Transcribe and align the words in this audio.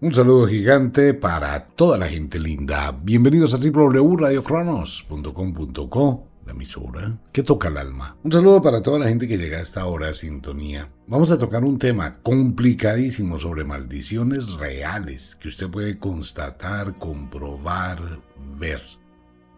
Un 0.00 0.14
saludo 0.14 0.46
gigante 0.46 1.12
para 1.12 1.66
toda 1.66 1.98
la 1.98 2.06
gente 2.06 2.38
linda. 2.38 2.92
Bienvenidos 2.92 3.52
a 3.52 3.56
www.radiocronos.com.co, 3.56 6.28
la 6.46 6.52
emisora 6.52 7.18
que 7.32 7.42
toca 7.42 7.66
el 7.66 7.78
alma. 7.78 8.16
Un 8.22 8.30
saludo 8.30 8.62
para 8.62 8.80
toda 8.80 9.00
la 9.00 9.08
gente 9.08 9.26
que 9.26 9.36
llega 9.36 9.58
a 9.58 9.62
esta 9.62 9.86
hora 9.86 10.06
de 10.06 10.14
sintonía. 10.14 10.88
Vamos 11.08 11.32
a 11.32 11.38
tocar 11.38 11.64
un 11.64 11.80
tema 11.80 12.12
complicadísimo 12.12 13.40
sobre 13.40 13.64
maldiciones 13.64 14.52
reales 14.52 15.34
que 15.34 15.48
usted 15.48 15.68
puede 15.68 15.98
constatar, 15.98 16.96
comprobar, 16.98 18.20
ver, 18.56 18.82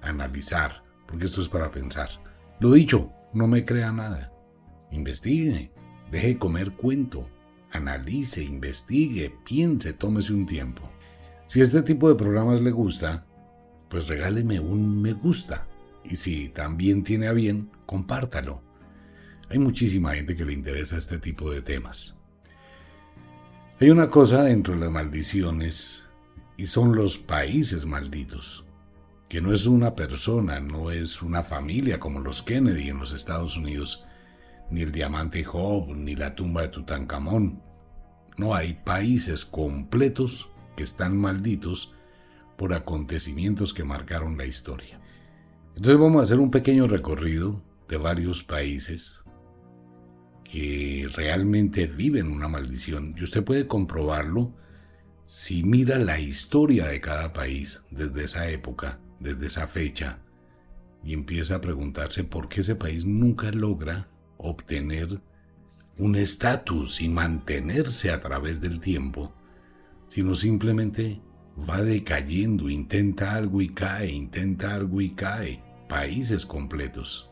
analizar, 0.01 0.83
porque 1.07 1.27
esto 1.27 1.43
es 1.43 1.51
para 1.51 1.71
pensar. 1.71 2.09
Lo 2.61 2.73
dicho, 2.73 3.13
no 3.35 3.47
me 3.47 3.63
crea 3.63 3.93
nada. 3.93 4.33
Investigue, 4.91 5.71
deje 6.11 6.29
de 6.29 6.39
comer 6.39 6.73
cuento 6.73 7.27
analice, 7.73 8.43
investigue, 8.43 9.30
piense, 9.45 9.93
tómese 9.93 10.32
un 10.32 10.46
tiempo. 10.46 10.91
Si 11.47 11.61
este 11.61 11.83
tipo 11.83 12.09
de 12.09 12.15
programas 12.15 12.62
le 12.62 12.70
gusta, 12.70 13.27
pues 13.88 14.06
regáleme 14.06 14.61
un 14.61 15.02
me 15.02 15.12
gusta. 15.12 15.66
Y 16.05 16.16
si 16.16 16.48
también 16.48 17.02
tiene 17.05 17.28
a 17.28 17.33
bien, 17.33 17.70
compártalo. 17.87 18.62
Hay 19.48 19.59
muchísima 19.59 20.14
gente 20.14 20.37
que 20.37 20.45
le 20.45 20.52
interesa 20.52 20.97
este 20.97 21.19
tipo 21.19 21.51
de 21.51 21.61
temas. 21.61 22.16
Hay 23.80 23.91
una 23.91 24.11
cosa 24.11 24.45
dentro 24.45 24.75
de 24.75 24.80
las 24.80 24.92
maldiciones 24.92 26.09
y 26.56 26.66
son 26.66 26.95
los 26.95 27.19
países 27.19 27.87
malditos, 27.87 28.64
que 29.28 29.41
no 29.41 29.52
es 29.52 29.66
una 29.66 29.97
persona, 29.97 30.61
no 30.61 30.91
es 30.91 31.23
una 31.23 31.42
familia 31.42 31.98
como 31.98 32.20
los 32.20 32.42
Kennedy 32.42 32.91
en 32.91 32.98
los 32.98 33.12
Estados 33.12 33.56
Unidos, 33.56 34.05
ni 34.70 34.83
el 34.83 34.92
diamante 34.92 35.45
Job, 35.45 35.97
ni 35.97 36.15
la 36.15 36.34
tumba 36.34 36.62
de 36.62 36.69
Tutankamón. 36.69 37.62
No 38.37 38.55
hay 38.55 38.74
países 38.74 39.45
completos 39.45 40.48
que 40.77 40.84
están 40.84 41.16
malditos 41.16 41.95
por 42.56 42.75
acontecimientos 42.75 43.75
que 43.75 43.84
marcaron 43.84 44.36
la 44.36 44.47
historia. 44.47 45.00
Entonces 45.77 45.98
vamos 45.98 46.20
a 46.20 46.25
hacer 46.25 46.39
un 46.39 46.50
pequeño 46.50 46.86
recorrido 46.86 47.62
de 47.89 47.97
varios 47.97 48.42
países 48.45 49.25
que 50.45 51.08
realmente 51.14 51.86
viven 51.86 52.30
una 52.30 52.48
maldición 52.48 53.14
y 53.17 53.23
usted 53.23 53.45
puede 53.45 53.67
comprobarlo 53.67 54.52
si 55.25 55.62
mira 55.62 55.97
la 55.98 56.19
historia 56.19 56.89
de 56.89 57.00
cada 57.00 57.33
país 57.33 57.84
desde 57.91 58.25
esa 58.25 58.50
época, 58.50 59.00
desde 59.20 59.47
esa 59.47 59.69
fecha, 59.69 60.19
y 61.05 61.14
empieza 61.14 61.56
a 61.56 61.61
preguntarse 61.61 62.25
por 62.25 62.48
qué 62.48 62.62
ese 62.62 62.75
país 62.75 63.06
nunca 63.06 63.52
logra 63.52 64.08
obtener 64.42 65.20
un 65.98 66.16
estatus 66.16 67.00
y 67.02 67.08
mantenerse 67.08 68.10
a 68.10 68.20
través 68.20 68.60
del 68.60 68.80
tiempo, 68.80 69.33
sino 70.06 70.34
simplemente 70.34 71.20
va 71.69 71.83
decayendo, 71.83 72.70
intenta 72.70 73.34
algo 73.34 73.61
y 73.61 73.68
cae, 73.68 74.11
intenta 74.11 74.74
algo 74.74 75.00
y 75.00 75.11
cae, 75.11 75.62
países 75.88 76.46
completos. 76.46 77.30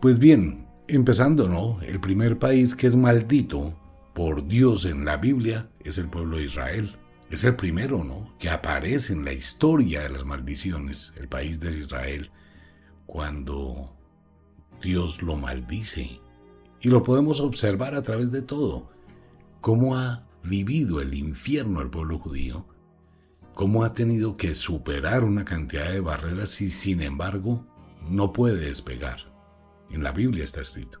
Pues 0.00 0.18
bien, 0.18 0.66
empezando, 0.88 1.48
¿no? 1.48 1.80
El 1.82 2.00
primer 2.00 2.38
país 2.38 2.74
que 2.74 2.86
es 2.86 2.96
maldito 2.96 3.80
por 4.14 4.46
Dios 4.46 4.84
en 4.84 5.04
la 5.04 5.16
Biblia 5.16 5.70
es 5.84 5.96
el 5.98 6.08
pueblo 6.08 6.36
de 6.36 6.44
Israel. 6.44 6.96
Es 7.30 7.44
el 7.44 7.56
primero, 7.56 8.04
¿no? 8.04 8.36
Que 8.38 8.50
aparece 8.50 9.12
en 9.12 9.24
la 9.24 9.32
historia 9.32 10.02
de 10.02 10.10
las 10.10 10.24
maldiciones, 10.24 11.12
el 11.16 11.28
país 11.28 11.60
de 11.60 11.76
Israel, 11.78 12.30
cuando 13.06 13.96
Dios 14.82 15.22
lo 15.22 15.36
maldice 15.36 16.20
y 16.86 16.88
lo 16.88 17.02
podemos 17.02 17.40
observar 17.40 17.96
a 17.96 18.02
través 18.02 18.30
de 18.30 18.42
todo. 18.42 18.92
Cómo 19.60 19.96
ha 19.96 20.24
vivido 20.44 21.00
el 21.00 21.14
infierno 21.14 21.82
el 21.82 21.90
pueblo 21.90 22.20
judío, 22.20 22.68
cómo 23.54 23.82
ha 23.82 23.92
tenido 23.92 24.36
que 24.36 24.54
superar 24.54 25.24
una 25.24 25.44
cantidad 25.44 25.90
de 25.90 25.98
barreras 25.98 26.60
y 26.60 26.70
sin 26.70 27.02
embargo 27.02 27.66
no 28.08 28.32
puede 28.32 28.68
despegar. 28.68 29.18
En 29.90 30.04
la 30.04 30.12
Biblia 30.12 30.44
está 30.44 30.60
escrito. 30.60 31.00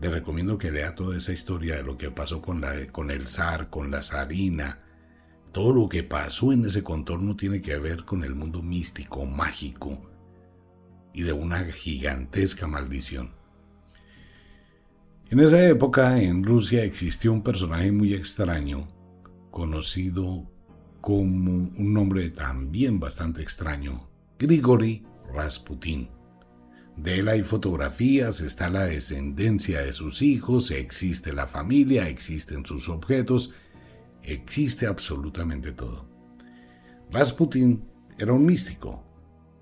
Le 0.00 0.08
recomiendo 0.08 0.56
que 0.56 0.70
lea 0.70 0.94
toda 0.94 1.16
esa 1.16 1.32
historia 1.32 1.74
de 1.76 1.82
lo 1.82 1.96
que 1.96 2.12
pasó 2.12 2.40
con, 2.40 2.60
la, 2.60 2.86
con 2.92 3.10
el 3.10 3.26
zar, 3.26 3.68
con 3.68 3.90
la 3.90 4.02
zarina, 4.02 4.84
todo 5.58 5.72
lo 5.72 5.88
que 5.88 6.04
pasó 6.04 6.52
en 6.52 6.64
ese 6.64 6.84
contorno 6.84 7.34
tiene 7.34 7.60
que 7.60 7.76
ver 7.78 8.04
con 8.04 8.22
el 8.22 8.36
mundo 8.36 8.62
místico, 8.62 9.26
mágico 9.26 10.08
y 11.12 11.22
de 11.22 11.32
una 11.32 11.64
gigantesca 11.64 12.68
maldición. 12.68 13.32
En 15.30 15.40
esa 15.40 15.66
época 15.66 16.22
en 16.22 16.44
Rusia 16.44 16.84
existió 16.84 17.32
un 17.32 17.42
personaje 17.42 17.90
muy 17.90 18.14
extraño, 18.14 18.86
conocido 19.50 20.48
como 21.00 21.50
un 21.76 21.92
nombre 21.92 22.30
también 22.30 23.00
bastante 23.00 23.42
extraño, 23.42 24.08
Grigori 24.38 25.02
Rasputin. 25.34 26.08
De 26.96 27.18
él 27.18 27.28
hay 27.28 27.42
fotografías, 27.42 28.40
está 28.42 28.70
la 28.70 28.84
descendencia 28.84 29.80
de 29.80 29.92
sus 29.92 30.22
hijos, 30.22 30.70
existe 30.70 31.32
la 31.32 31.48
familia, 31.48 32.08
existen 32.08 32.64
sus 32.64 32.88
objetos, 32.88 33.54
existe 34.32 34.86
absolutamente 34.86 35.72
todo. 35.72 36.08
Rasputin 37.10 37.82
era 38.18 38.32
un 38.32 38.44
místico, 38.44 39.04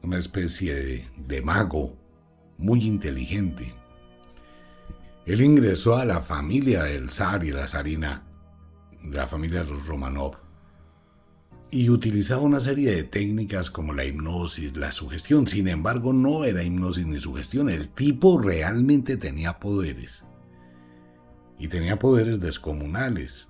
una 0.03 0.19
especie 0.19 0.75
de, 0.75 1.43
mago 1.43 1.97
muy 2.59 2.85
inteligente. 2.85 3.75
Él 5.27 5.41
ingresó 5.41 5.97
a 5.97 6.05
la 6.05 6.21
familia 6.21 6.85
del 6.85 7.11
zar 7.11 7.45
y 7.45 7.51
la 7.51 7.69
zarina, 7.69 8.25
de 9.03 9.17
la 9.17 9.27
familia 9.27 9.65
de 9.65 9.71
los 9.71 9.87
Romanov, 9.87 10.37
y 11.71 11.91
utilizaba 11.91 12.43
una 12.43 12.61
serie 12.61 12.95
de 12.95 13.05
técnicas 13.05 13.71
como 13.71 13.93
la 13.93 14.05
hipnosis, 14.05 14.77
la 14.77 14.93
sugestión. 14.93 15.47
Sin 15.49 15.69
embargo, 15.69 16.13
no 16.13 16.45
era 16.45 16.63
hipnosis 16.63 17.07
ni 17.07 17.19
sugestión. 17.19 17.69
El 17.69 17.89
tipo 17.89 18.41
realmente 18.41 19.17
tenía 19.17 19.59
poderes. 19.59 20.25
Y 21.59 21.69
tenía 21.69 21.99
poderes 21.99 22.41
descomunales. 22.41 23.49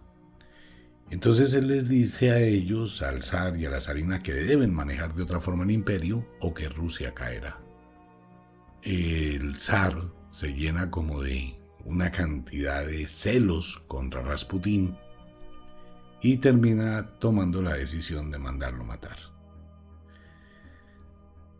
Entonces 1.10 1.54
él 1.54 1.68
les 1.68 1.88
dice 1.88 2.32
a 2.32 2.40
ellos, 2.40 3.02
al 3.02 3.22
zar 3.22 3.56
y 3.56 3.64
a 3.64 3.70
la 3.70 3.80
zarina, 3.80 4.18
que 4.18 4.32
deben 4.32 4.74
manejar 4.74 5.14
de 5.14 5.22
otra 5.22 5.40
forma 5.40 5.64
el 5.64 5.70
imperio 5.70 6.26
o 6.40 6.52
que 6.52 6.68
Rusia 6.68 7.14
caerá. 7.14 7.60
El 8.82 9.56
zar 9.56 10.10
se 10.30 10.52
llena 10.52 10.90
como 10.90 11.22
de 11.22 11.56
una 11.84 12.10
cantidad 12.10 12.84
de 12.84 13.06
celos 13.06 13.82
contra 13.86 14.22
Rasputín 14.22 14.96
y 16.20 16.38
termina 16.38 17.06
tomando 17.20 17.62
la 17.62 17.74
decisión 17.74 18.30
de 18.32 18.38
mandarlo 18.38 18.84
matar. 18.84 19.16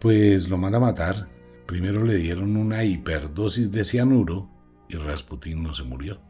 Pues 0.00 0.48
lo 0.48 0.58
manda 0.58 0.78
a 0.78 0.80
matar. 0.80 1.28
Primero 1.66 2.04
le 2.04 2.16
dieron 2.16 2.56
una 2.56 2.84
hiperdosis 2.84 3.70
de 3.70 3.84
cianuro 3.84 4.50
y 4.88 4.96
Rasputín 4.96 5.62
no 5.62 5.74
se 5.74 5.84
murió. 5.84 6.20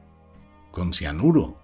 Con 0.71 0.93
cianuro, 0.93 1.59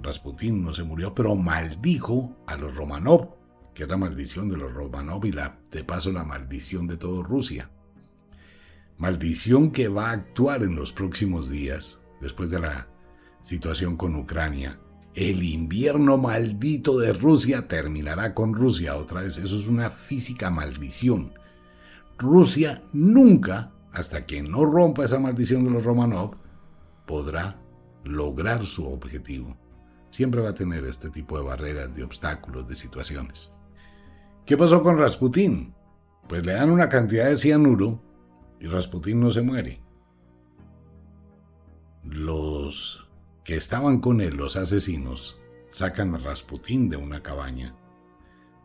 Rasputín 0.00 0.62
no 0.62 0.72
se 0.72 0.84
murió, 0.84 1.14
pero 1.14 1.34
maldijo 1.34 2.36
a 2.46 2.56
los 2.56 2.76
Romanov, 2.76 3.34
que 3.74 3.82
es 3.82 3.88
la 3.88 3.96
maldición 3.96 4.48
de 4.48 4.56
los 4.56 4.72
Romanov 4.72 5.24
y 5.26 5.32
la, 5.32 5.58
de 5.70 5.84
paso 5.84 6.12
la 6.12 6.24
maldición 6.24 6.86
de 6.86 6.96
toda 6.96 7.22
Rusia. 7.22 7.70
Maldición 8.96 9.70
que 9.70 9.88
va 9.88 10.10
a 10.10 10.12
actuar 10.12 10.62
en 10.62 10.76
los 10.76 10.92
próximos 10.92 11.48
días, 11.48 11.98
después 12.20 12.50
de 12.50 12.60
la 12.60 12.88
situación 13.42 13.96
con 13.96 14.14
Ucrania. 14.14 14.80
El 15.14 15.42
invierno 15.42 16.16
maldito 16.16 16.98
de 16.98 17.12
Rusia 17.12 17.66
terminará 17.66 18.34
con 18.34 18.54
Rusia 18.54 18.96
otra 18.96 19.22
vez. 19.22 19.38
Eso 19.38 19.56
es 19.56 19.66
una 19.66 19.90
física 19.90 20.50
maldición. 20.50 21.32
Rusia 22.18 22.82
nunca, 22.92 23.72
hasta 23.92 24.26
que 24.26 24.42
no 24.42 24.64
rompa 24.64 25.04
esa 25.04 25.18
maldición 25.18 25.64
de 25.64 25.70
los 25.70 25.84
Romanov, 25.84 26.36
podrá 27.06 27.60
lograr 28.04 28.66
su 28.66 28.86
objetivo 28.86 29.56
siempre 30.18 30.40
va 30.40 30.48
a 30.48 30.54
tener 30.54 30.84
este 30.84 31.10
tipo 31.10 31.38
de 31.38 31.44
barreras, 31.44 31.94
de 31.94 32.02
obstáculos, 32.02 32.66
de 32.66 32.74
situaciones. 32.74 33.54
¿Qué 34.44 34.56
pasó 34.56 34.82
con 34.82 34.98
Rasputín? 34.98 35.76
Pues 36.28 36.44
le 36.44 36.54
dan 36.54 36.70
una 36.70 36.88
cantidad 36.88 37.26
de 37.26 37.36
cianuro 37.36 38.02
y 38.58 38.66
Rasputín 38.66 39.20
no 39.20 39.30
se 39.30 39.42
muere. 39.42 39.80
los 42.02 43.06
que 43.44 43.54
estaban 43.54 44.00
con 44.00 44.20
él, 44.20 44.36
los 44.36 44.56
asesinos, 44.56 45.38
sacan 45.68 46.12
a 46.16 46.18
Rasputín 46.18 46.90
de 46.90 46.96
una 46.96 47.22
cabaña, 47.22 47.76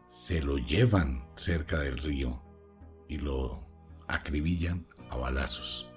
se 0.07 0.41
lo 0.41 0.57
llevan 0.57 1.23
cerca 1.35 1.77
del 1.77 1.99
río 1.99 2.41
y 3.07 3.17
lo 3.17 3.63
acribillan 4.07 4.87
a 5.11 5.17
balazos. 5.17 5.87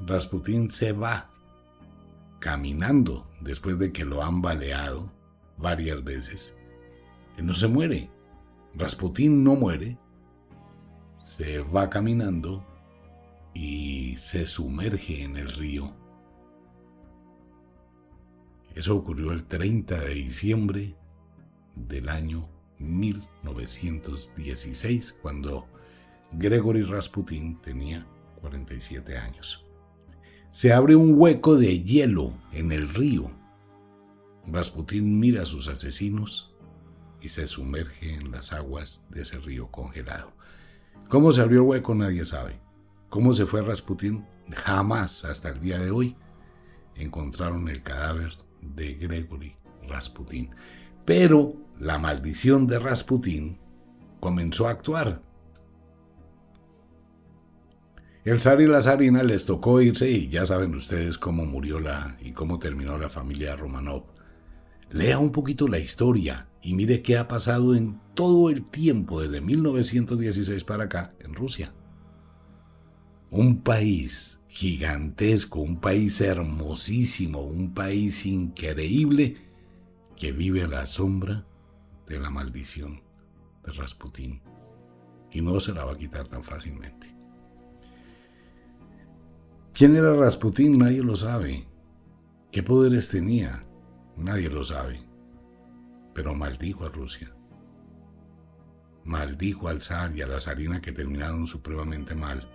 Rasputín 0.00 0.70
se 0.70 0.92
va 0.92 1.29
caminando 2.40 3.30
después 3.40 3.78
de 3.78 3.92
que 3.92 4.04
lo 4.04 4.24
han 4.24 4.42
baleado 4.42 5.12
varias 5.56 6.02
veces. 6.02 6.58
Él 7.36 7.46
no 7.46 7.54
se 7.54 7.68
muere. 7.68 8.10
Rasputín 8.74 9.44
no 9.44 9.54
muere. 9.54 9.96
Se 11.18 11.60
va 11.60 11.88
caminando 11.90 12.66
y 13.54 14.16
se 14.16 14.46
sumerge 14.46 15.22
en 15.22 15.36
el 15.36 15.48
río. 15.50 15.94
Eso 18.74 18.96
ocurrió 18.96 19.30
el 19.32 19.44
30 19.44 20.00
de 20.00 20.14
diciembre 20.14 20.96
del 21.74 22.08
año 22.08 22.48
1916, 22.78 25.14
cuando 25.20 25.68
Gregory 26.32 26.82
Rasputin 26.82 27.60
tenía 27.60 28.06
47 28.40 29.18
años. 29.18 29.66
Se 30.50 30.72
abre 30.72 30.96
un 30.96 31.14
hueco 31.16 31.56
de 31.56 31.80
hielo 31.80 32.34
en 32.52 32.72
el 32.72 32.88
río. 32.88 33.30
Rasputin 34.48 35.20
mira 35.20 35.42
a 35.42 35.46
sus 35.46 35.68
asesinos 35.68 36.52
y 37.20 37.28
se 37.28 37.46
sumerge 37.46 38.14
en 38.14 38.32
las 38.32 38.52
aguas 38.52 39.06
de 39.10 39.22
ese 39.22 39.38
río 39.38 39.70
congelado. 39.70 40.32
¿Cómo 41.08 41.30
se 41.30 41.40
abrió 41.40 41.60
el 41.60 41.68
hueco? 41.68 41.94
Nadie 41.94 42.26
sabe. 42.26 42.58
¿Cómo 43.10 43.32
se 43.32 43.46
fue 43.46 43.62
Rasputin? 43.62 44.26
Jamás, 44.50 45.24
hasta 45.24 45.50
el 45.50 45.60
día 45.60 45.78
de 45.78 45.92
hoy, 45.92 46.16
encontraron 46.96 47.68
el 47.68 47.84
cadáver 47.84 48.32
de 48.60 48.94
Gregory 48.94 49.54
Rasputin. 49.86 50.50
Pero 51.04 51.54
la 51.78 51.98
maldición 51.98 52.66
de 52.66 52.80
Rasputin 52.80 53.56
comenzó 54.18 54.66
a 54.66 54.70
actuar. 54.70 55.22
El 58.24 58.40
zar 58.40 58.60
y 58.60 58.66
la 58.66 58.82
zarina 58.82 59.22
les 59.22 59.46
tocó 59.46 59.80
irse 59.80 60.10
y 60.10 60.28
ya 60.28 60.44
saben 60.44 60.74
ustedes 60.74 61.16
cómo 61.16 61.46
murió 61.46 61.80
la 61.80 62.18
y 62.20 62.32
cómo 62.32 62.58
terminó 62.58 62.98
la 62.98 63.08
familia 63.08 63.56
Romanov. 63.56 64.04
Lea 64.90 65.18
un 65.18 65.30
poquito 65.30 65.68
la 65.68 65.78
historia 65.78 66.48
y 66.62 66.74
mire 66.74 67.00
qué 67.00 67.16
ha 67.16 67.28
pasado 67.28 67.74
en 67.74 68.00
todo 68.14 68.50
el 68.50 68.64
tiempo 68.64 69.22
desde 69.22 69.40
1916 69.40 70.64
para 70.64 70.84
acá 70.84 71.14
en 71.20 71.34
Rusia 71.34 71.72
un 73.30 73.62
país 73.62 74.40
gigantesco, 74.48 75.60
un 75.60 75.80
país 75.80 76.20
hermosísimo, 76.20 77.40
un 77.40 77.72
país 77.72 78.26
increíble 78.26 79.36
que 80.16 80.32
vive 80.32 80.64
a 80.64 80.68
la 80.68 80.86
sombra 80.86 81.46
de 82.08 82.18
la 82.18 82.30
maldición 82.30 83.02
de 83.64 83.72
Rasputín 83.72 84.42
y 85.30 85.42
no 85.42 85.60
se 85.60 85.72
la 85.72 85.84
va 85.84 85.92
a 85.92 85.96
quitar 85.96 86.26
tan 86.26 86.42
fácilmente. 86.42 87.19
¿Quién 89.80 89.96
era 89.96 90.14
Rasputín? 90.14 90.76
Nadie 90.76 91.02
lo 91.02 91.16
sabe. 91.16 91.66
¿Qué 92.52 92.62
poderes 92.62 93.08
tenía? 93.08 93.64
Nadie 94.14 94.50
lo 94.50 94.62
sabe. 94.62 95.00
Pero 96.12 96.34
maldijo 96.34 96.84
a 96.84 96.90
Rusia. 96.90 97.34
Maldijo 99.04 99.68
al 99.68 99.80
zar 99.80 100.14
y 100.14 100.20
a 100.20 100.26
la 100.26 100.38
zarina 100.38 100.82
que 100.82 100.92
terminaron 100.92 101.46
supremamente 101.46 102.14
mal 102.14 102.46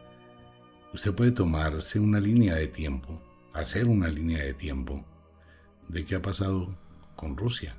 usted 0.94 1.16
puede 1.16 1.31
tomarse 1.31 2.00
una 2.00 2.19
línea 2.19 2.54
de 2.54 2.68
tiempo, 2.68 3.19
hacer 3.54 3.88
una 3.88 4.07
línea 4.07 4.44
de 4.44 4.54
tiempo 4.54 5.04
de 5.89 6.06
qué 6.06 6.13
ha 6.13 6.22
pasado 6.22 6.77
con 7.16 7.36
Rusia, 7.38 7.75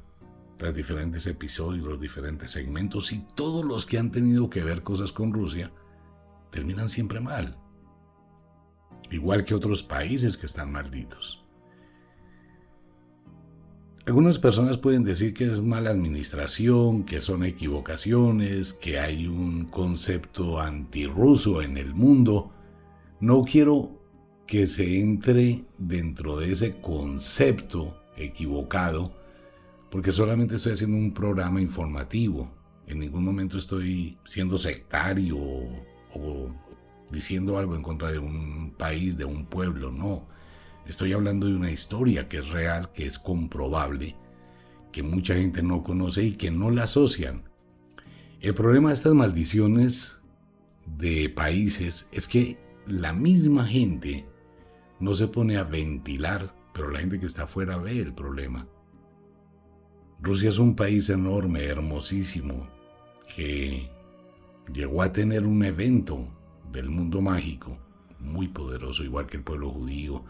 los 0.58 0.74
diferentes 0.74 1.24
episodios, 1.28 1.86
los 1.86 2.00
diferentes 2.00 2.50
segmentos 2.50 3.12
y 3.12 3.24
todos 3.36 3.64
los 3.64 3.86
que 3.86 3.98
han 3.98 4.10
tenido 4.10 4.50
que 4.50 4.64
ver 4.64 4.82
cosas 4.82 5.12
con 5.12 5.32
Rusia 5.32 5.70
terminan 6.50 6.88
siempre 6.88 7.20
mal, 7.20 7.56
igual 9.10 9.44
que 9.44 9.54
otros 9.54 9.82
países 9.82 10.36
que 10.36 10.46
están 10.46 10.72
malditos. 10.72 11.42
Algunas 14.06 14.38
personas 14.38 14.78
pueden 14.78 15.02
decir 15.02 15.34
que 15.34 15.50
es 15.50 15.60
mala 15.60 15.90
administración, 15.90 17.02
que 17.02 17.18
son 17.18 17.42
equivocaciones, 17.42 18.72
que 18.72 19.00
hay 19.00 19.26
un 19.26 19.64
concepto 19.64 20.60
antirruso 20.60 21.60
en 21.60 21.76
el 21.76 21.92
mundo, 21.92 22.52
no 23.18 23.42
quiero 23.42 24.00
que 24.46 24.68
se 24.68 25.00
entre 25.00 25.64
dentro 25.76 26.38
de 26.38 26.52
ese 26.52 26.80
concepto 26.80 28.00
equivocado, 28.16 29.12
porque 29.90 30.12
solamente 30.12 30.54
estoy 30.54 30.74
haciendo 30.74 30.96
un 30.96 31.12
programa 31.12 31.60
informativo. 31.60 32.54
En 32.86 33.00
ningún 33.00 33.24
momento 33.24 33.58
estoy 33.58 34.18
siendo 34.24 34.56
sectario 34.56 35.36
o, 35.38 36.48
diciendo 37.10 37.58
algo 37.58 37.76
en 37.76 37.82
contra 37.82 38.10
de 38.10 38.18
un 38.18 38.74
país, 38.76 39.16
de 39.16 39.24
un 39.24 39.46
pueblo, 39.46 39.90
no. 39.90 40.26
Estoy 40.86 41.12
hablando 41.12 41.46
de 41.46 41.54
una 41.54 41.70
historia 41.70 42.28
que 42.28 42.38
es 42.38 42.48
real, 42.50 42.92
que 42.92 43.06
es 43.06 43.18
comprobable, 43.18 44.16
que 44.92 45.02
mucha 45.02 45.34
gente 45.34 45.62
no 45.62 45.82
conoce 45.82 46.22
y 46.22 46.32
que 46.32 46.50
no 46.50 46.70
la 46.70 46.84
asocian. 46.84 47.44
El 48.40 48.54
problema 48.54 48.90
de 48.90 48.94
estas 48.94 49.14
maldiciones 49.14 50.18
de 50.86 51.28
países 51.28 52.08
es 52.12 52.28
que 52.28 52.58
la 52.86 53.12
misma 53.12 53.66
gente 53.66 54.26
no 55.00 55.14
se 55.14 55.26
pone 55.26 55.56
a 55.56 55.64
ventilar, 55.64 56.54
pero 56.72 56.90
la 56.90 57.00
gente 57.00 57.18
que 57.18 57.26
está 57.26 57.44
afuera 57.44 57.76
ve 57.78 57.98
el 57.98 58.14
problema. 58.14 58.68
Rusia 60.20 60.48
es 60.48 60.58
un 60.58 60.76
país 60.76 61.10
enorme, 61.10 61.64
hermosísimo, 61.64 62.68
que 63.34 63.90
llegó 64.72 65.02
a 65.02 65.12
tener 65.12 65.46
un 65.46 65.62
evento 65.64 66.35
del 66.76 66.90
mundo 66.90 67.22
mágico 67.22 67.78
muy 68.20 68.48
poderoso, 68.48 69.02
igual 69.02 69.26
que 69.26 69.38
el 69.38 69.42
pueblo 69.42 69.70
judío, 69.70 70.24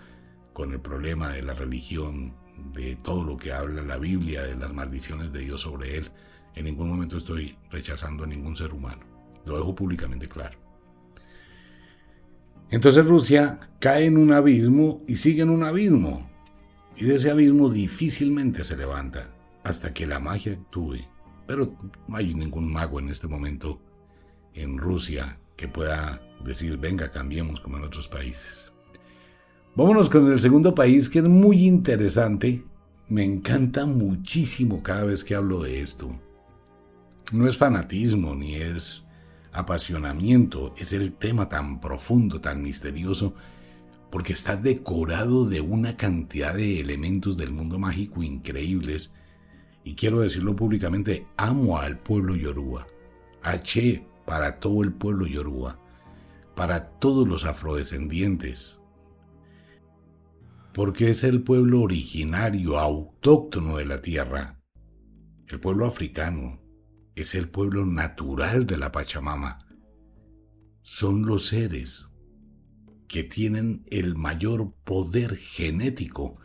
con 0.52 0.72
el 0.72 0.80
problema 0.80 1.30
de 1.30 1.42
la 1.42 1.54
religión, 1.54 2.34
de 2.72 2.96
todo 2.96 3.24
lo 3.24 3.36
que 3.36 3.52
habla 3.52 3.82
la 3.82 3.98
Biblia, 3.98 4.42
de 4.42 4.56
las 4.56 4.72
maldiciones 4.72 5.32
de 5.32 5.40
Dios 5.40 5.62
sobre 5.62 5.96
él. 5.98 6.08
En 6.54 6.64
ningún 6.64 6.88
momento 6.88 7.18
estoy 7.18 7.56
rechazando 7.70 8.24
a 8.24 8.26
ningún 8.26 8.56
ser 8.56 8.72
humano. 8.72 9.02
Lo 9.44 9.56
dejo 9.56 9.74
públicamente 9.74 10.28
claro. 10.28 10.58
Entonces 12.70 13.04
Rusia 13.04 13.60
cae 13.78 14.06
en 14.06 14.16
un 14.16 14.32
abismo 14.32 15.02
y 15.06 15.16
sigue 15.16 15.42
en 15.42 15.50
un 15.50 15.64
abismo. 15.64 16.30
Y 16.96 17.04
de 17.04 17.16
ese 17.16 17.30
abismo 17.30 17.68
difícilmente 17.68 18.64
se 18.64 18.76
levanta 18.76 19.34
hasta 19.64 19.92
que 19.92 20.06
la 20.06 20.18
magia 20.18 20.52
actúe. 20.52 20.98
Pero 21.46 21.76
no 22.08 22.16
hay 22.16 22.34
ningún 22.34 22.72
mago 22.72 22.98
en 22.98 23.08
este 23.08 23.28
momento 23.28 23.80
en 24.54 24.78
Rusia 24.78 25.38
que 25.56 25.68
pueda 25.68 26.25
decir, 26.44 26.76
venga, 26.76 27.10
cambiemos 27.10 27.60
como 27.60 27.78
en 27.78 27.84
otros 27.84 28.08
países. 28.08 28.72
Vámonos 29.74 30.08
con 30.08 30.30
el 30.32 30.40
segundo 30.40 30.74
país 30.74 31.08
que 31.08 31.18
es 31.18 31.24
muy 31.24 31.66
interesante. 31.66 32.64
Me 33.08 33.24
encanta 33.24 33.86
muchísimo 33.86 34.82
cada 34.82 35.04
vez 35.04 35.22
que 35.22 35.34
hablo 35.34 35.62
de 35.62 35.80
esto. 35.80 36.08
No 37.32 37.46
es 37.46 37.56
fanatismo 37.56 38.34
ni 38.34 38.54
es 38.54 39.06
apasionamiento 39.56 40.74
es 40.76 40.92
el 40.92 41.14
tema 41.14 41.48
tan 41.48 41.80
profundo, 41.80 42.40
tan 42.40 42.62
misterioso, 42.62 43.34
porque 44.10 44.32
está 44.34 44.56
decorado 44.56 45.46
de 45.46 45.60
una 45.60 45.96
cantidad 45.96 46.54
de 46.54 46.80
elementos 46.80 47.36
del 47.36 47.52
mundo 47.52 47.78
mágico 47.78 48.22
increíbles. 48.22 49.16
Y 49.82 49.94
quiero 49.94 50.20
decirlo 50.20 50.54
públicamente, 50.54 51.26
amo 51.36 51.78
al 51.78 51.98
pueblo 51.98 52.36
yoruba. 52.36 52.86
H 53.42 54.04
para 54.26 54.58
todo 54.58 54.82
el 54.82 54.92
pueblo 54.92 55.26
yoruba, 55.26 55.78
para 56.56 56.88
todos 56.98 57.28
los 57.28 57.44
afrodescendientes, 57.44 58.80
porque 60.72 61.10
es 61.10 61.22
el 61.22 61.42
pueblo 61.42 61.82
originario, 61.82 62.78
autóctono 62.78 63.76
de 63.76 63.84
la 63.84 64.02
tierra, 64.02 64.58
el 65.48 65.60
pueblo 65.60 65.86
africano, 65.86 66.60
es 67.14 67.34
el 67.34 67.48
pueblo 67.48 67.86
natural 67.86 68.66
de 68.66 68.78
la 68.78 68.90
Pachamama. 68.90 69.58
Son 70.82 71.26
los 71.26 71.46
seres 71.46 72.08
que 73.06 73.22
tienen 73.22 73.84
el 73.90 74.16
mayor 74.16 74.72
poder 74.84 75.36
genético. 75.36 76.38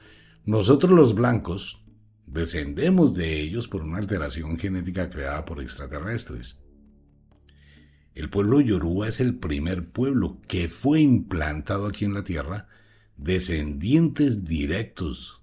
Nosotros 0.45 0.91
los 0.91 1.15
blancos 1.15 1.85
descendemos 2.25 3.13
de 3.13 3.41
ellos 3.41 3.67
por 3.67 3.81
una 3.81 3.97
alteración 3.97 4.57
genética 4.57 5.09
creada 5.09 5.45
por 5.45 5.61
extraterrestres. 5.61 6.63
El 8.13 8.29
pueblo 8.29 8.59
Yoruba 8.61 9.07
es 9.07 9.19
el 9.19 9.35
primer 9.35 9.89
pueblo 9.89 10.39
que 10.47 10.67
fue 10.67 11.01
implantado 11.01 11.87
aquí 11.87 12.05
en 12.05 12.13
la 12.13 12.23
Tierra, 12.23 12.67
descendientes 13.17 14.43
directos 14.43 15.41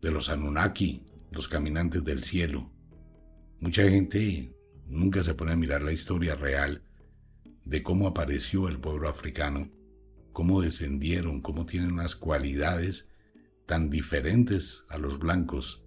de 0.00 0.10
los 0.10 0.28
Anunnaki, 0.30 1.04
los 1.30 1.48
caminantes 1.48 2.04
del 2.04 2.24
cielo. 2.24 2.70
Mucha 3.60 3.82
gente 3.82 4.54
nunca 4.86 5.22
se 5.22 5.34
pone 5.34 5.52
a 5.52 5.56
mirar 5.56 5.82
la 5.82 5.92
historia 5.92 6.34
real 6.34 6.82
de 7.64 7.82
cómo 7.82 8.08
apareció 8.08 8.68
el 8.68 8.78
pueblo 8.80 9.08
africano 9.08 9.70
cómo 10.32 10.62
descendieron, 10.62 11.40
cómo 11.40 11.66
tienen 11.66 11.92
unas 11.92 12.16
cualidades 12.16 13.10
tan 13.66 13.90
diferentes 13.90 14.84
a 14.88 14.98
los 14.98 15.18
blancos. 15.18 15.84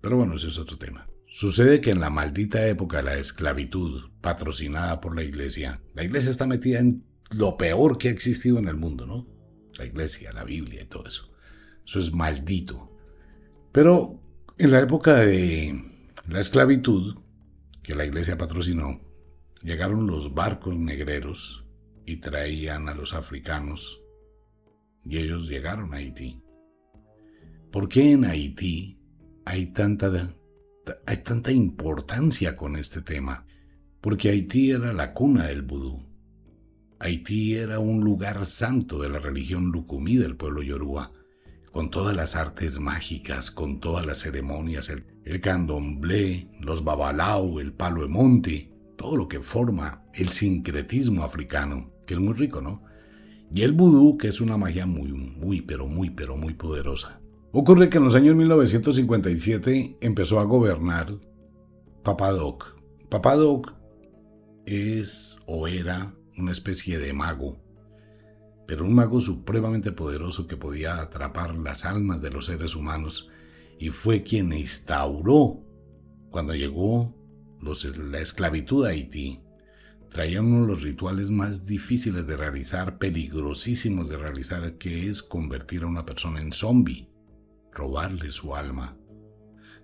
Pero 0.00 0.16
bueno, 0.18 0.34
ese 0.36 0.48
es 0.48 0.58
otro 0.58 0.76
tema. 0.76 1.08
Sucede 1.36 1.82
que 1.82 1.90
en 1.90 2.00
la 2.00 2.08
maldita 2.08 2.66
época 2.66 2.96
de 2.96 3.02
la 3.02 3.16
esclavitud, 3.16 4.04
patrocinada 4.22 5.02
por 5.02 5.14
la 5.14 5.22
iglesia, 5.22 5.82
la 5.92 6.02
iglesia 6.02 6.30
está 6.30 6.46
metida 6.46 6.78
en 6.78 7.04
lo 7.28 7.58
peor 7.58 7.98
que 7.98 8.08
ha 8.08 8.10
existido 8.10 8.58
en 8.58 8.68
el 8.68 8.78
mundo, 8.78 9.04
¿no? 9.06 9.26
La 9.76 9.84
iglesia, 9.84 10.32
la 10.32 10.44
Biblia 10.44 10.80
y 10.80 10.86
todo 10.86 11.06
eso. 11.06 11.30
Eso 11.84 11.98
es 11.98 12.14
maldito. 12.14 12.90
Pero 13.70 14.18
en 14.56 14.70
la 14.70 14.80
época 14.80 15.16
de 15.16 15.78
la 16.26 16.40
esclavitud, 16.40 17.18
que 17.82 17.94
la 17.94 18.06
iglesia 18.06 18.38
patrocinó, 18.38 19.02
llegaron 19.62 20.06
los 20.06 20.32
barcos 20.32 20.78
negreros 20.78 21.66
y 22.06 22.16
traían 22.16 22.88
a 22.88 22.94
los 22.94 23.12
africanos 23.12 24.00
y 25.04 25.18
ellos 25.18 25.50
llegaron 25.50 25.92
a 25.92 25.98
Haití. 25.98 26.40
¿Por 27.70 27.90
qué 27.90 28.12
en 28.12 28.24
Haití 28.24 28.98
hay 29.44 29.66
tanta, 29.66 30.34
hay 31.06 31.18
tanta 31.18 31.52
importancia 31.52 32.54
con 32.54 32.76
este 32.76 33.02
tema? 33.02 33.46
Porque 34.00 34.30
Haití 34.30 34.70
era 34.70 34.92
la 34.92 35.12
cuna 35.12 35.46
del 35.46 35.62
vudú. 35.62 35.98
Haití 36.98 37.54
era 37.54 37.78
un 37.78 38.00
lugar 38.00 38.46
santo 38.46 39.00
de 39.00 39.08
la 39.08 39.18
religión 39.18 39.70
lucumí 39.70 40.16
del 40.16 40.36
pueblo 40.36 40.62
yoruba, 40.62 41.12
con 41.72 41.90
todas 41.90 42.16
las 42.16 42.36
artes 42.36 42.78
mágicas, 42.78 43.50
con 43.50 43.80
todas 43.80 44.06
las 44.06 44.18
ceremonias, 44.18 44.88
el, 44.88 45.40
candomblé, 45.40 46.48
los 46.60 46.84
babalao, 46.84 47.60
el 47.60 47.72
palo 47.72 48.02
de 48.02 48.08
monte, 48.08 48.72
todo 48.96 49.16
lo 49.16 49.28
que 49.28 49.40
forma 49.40 50.04
el 50.14 50.30
sincretismo 50.30 51.22
africano 51.22 51.92
que 52.06 52.14
es 52.14 52.20
muy 52.20 52.34
rico, 52.34 52.62
¿no? 52.62 52.82
Y 53.52 53.62
el 53.62 53.72
vudú, 53.72 54.16
que 54.16 54.28
es 54.28 54.40
una 54.40 54.56
magia 54.56 54.86
muy, 54.86 55.12
muy, 55.12 55.60
pero 55.60 55.86
muy, 55.86 56.10
pero 56.10 56.36
muy 56.36 56.54
poderosa. 56.54 57.20
Ocurre 57.58 57.88
que 57.88 57.96
en 57.96 58.04
los 58.04 58.14
años 58.14 58.36
1957 58.36 59.96
empezó 60.02 60.40
a 60.40 60.44
gobernar 60.44 61.18
Papadoc. 62.04 62.76
Papadoc 63.08 63.74
es 64.66 65.38
o 65.46 65.66
era 65.66 66.14
una 66.36 66.52
especie 66.52 66.98
de 66.98 67.14
mago, 67.14 67.58
pero 68.66 68.84
un 68.84 68.94
mago 68.94 69.22
supremamente 69.22 69.90
poderoso 69.90 70.46
que 70.46 70.58
podía 70.58 71.00
atrapar 71.00 71.56
las 71.56 71.86
almas 71.86 72.20
de 72.20 72.30
los 72.30 72.44
seres 72.44 72.76
humanos 72.76 73.30
y 73.78 73.88
fue 73.88 74.22
quien 74.22 74.52
instauró, 74.52 75.64
cuando 76.28 76.54
llegó 76.54 77.16
la 78.10 78.20
esclavitud 78.20 78.84
a 78.84 78.90
Haití, 78.90 79.40
traía 80.10 80.42
uno 80.42 80.60
de 80.60 80.66
los 80.66 80.82
rituales 80.82 81.30
más 81.30 81.64
difíciles 81.64 82.26
de 82.26 82.36
realizar, 82.36 82.98
peligrosísimos 82.98 84.10
de 84.10 84.18
realizar, 84.18 84.76
que 84.76 85.08
es 85.08 85.22
convertir 85.22 85.84
a 85.84 85.86
una 85.86 86.04
persona 86.04 86.42
en 86.42 86.52
zombie, 86.52 87.15
robarle 87.76 88.30
su 88.30 88.54
alma. 88.54 88.96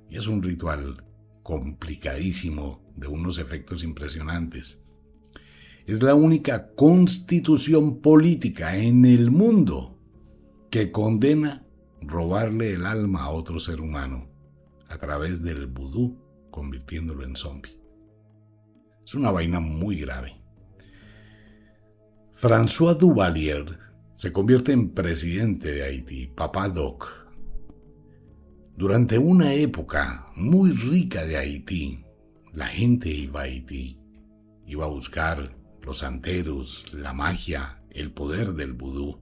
Y 0.08 0.16
es 0.16 0.26
un 0.26 0.42
ritual 0.42 1.04
complicadísimo, 1.42 2.82
de 2.96 3.06
unos 3.06 3.38
efectos 3.38 3.82
impresionantes. 3.82 4.86
Es 5.86 6.02
la 6.02 6.14
única 6.14 6.72
constitución 6.74 8.00
política 8.00 8.76
en 8.76 9.04
el 9.04 9.30
mundo 9.30 9.98
que 10.70 10.92
condena 10.92 11.66
robarle 12.00 12.72
el 12.74 12.86
alma 12.86 13.24
a 13.24 13.30
otro 13.30 13.58
ser 13.58 13.80
humano 13.80 14.30
a 14.88 14.98
través 14.98 15.42
del 15.42 15.66
vudú, 15.66 16.18
convirtiéndolo 16.50 17.24
en 17.24 17.34
zombie. 17.34 17.80
Es 19.04 19.14
una 19.14 19.30
vaina 19.30 19.58
muy 19.58 19.96
grave. 19.96 20.40
François 22.34 22.96
Duvalier 22.96 23.78
se 24.14 24.32
convierte 24.32 24.72
en 24.72 24.90
presidente 24.90 25.72
de 25.72 25.82
Haití, 25.82 26.26
Papa 26.26 26.68
Doc. 26.68 27.21
Durante 28.76 29.18
una 29.18 29.52
época 29.52 30.26
muy 30.34 30.72
rica 30.72 31.26
de 31.26 31.36
Haití, 31.36 32.06
la 32.52 32.66
gente 32.66 33.10
iba 33.10 33.40
a 33.40 33.44
Haití, 33.44 33.98
iba 34.66 34.86
a 34.86 34.88
buscar 34.88 35.54
los 35.82 35.98
santeros, 35.98 36.90
la 36.94 37.12
magia, 37.12 37.82
el 37.90 38.12
poder 38.12 38.54
del 38.54 38.72
vudú 38.72 39.20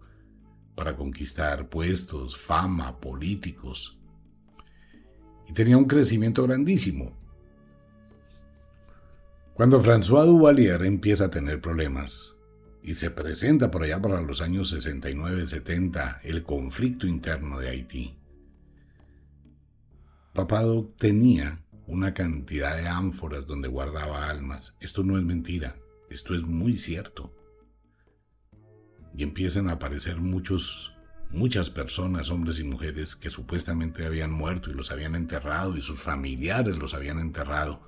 para 0.77 0.97
conquistar 0.97 1.69
puestos, 1.69 2.37
fama, 2.37 3.01
políticos. 3.01 3.99
Y 5.49 5.53
tenía 5.53 5.77
un 5.77 5.87
crecimiento 5.87 6.45
grandísimo. 6.45 7.19
Cuando 9.55 9.83
François 9.83 10.27
Duvalier 10.27 10.85
empieza 10.85 11.25
a 11.25 11.31
tener 11.31 11.61
problemas 11.61 12.37
y 12.85 12.95
se 12.95 13.11
presenta 13.11 13.71
por 13.71 13.83
allá 13.83 14.01
para 14.01 14.23
los 14.23 14.41
años 14.41 14.73
69-70 14.73 16.21
el 16.23 16.45
conflicto 16.45 17.09
interno 17.09 17.59
de 17.59 17.69
Haití, 17.69 18.20
Papado 20.33 20.95
tenía 20.97 21.65
una 21.89 22.15
cantidad 22.15 22.77
de 22.77 22.87
ánforas 22.87 23.47
donde 23.47 23.69
guardaba 23.69 24.31
almas. 24.31 24.77
Esto 24.81 25.03
no 25.03 25.19
es 25.19 25.25
mentira, 25.25 25.77
esto 26.09 26.37
es 26.37 26.45
muy 26.45 26.77
cierto. 26.79 27.35
Y 29.17 29.25
empiezan 29.25 29.69
a 29.69 29.73
aparecer 29.73 30.19
muchos, 30.19 30.93
muchas 31.31 31.69
personas, 31.69 32.31
hombres 32.31 32.61
y 32.61 32.65
mujeres, 32.65 33.17
que 33.17 33.29
supuestamente 33.29 34.07
habían 34.07 34.31
muerto 34.31 34.71
y 34.71 34.75
los 34.75 34.93
habían 34.93 35.17
enterrado 35.17 35.77
y 35.77 35.83
sus 35.83 36.01
familiares 36.01 36.77
los 36.79 36.95
habían 36.95 37.19
enterrado 37.19 37.83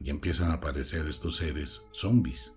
y 0.00 0.10
empiezan 0.10 0.50
a 0.50 0.54
aparecer 0.54 1.06
estos 1.06 1.36
seres 1.36 1.86
zombies, 1.92 2.54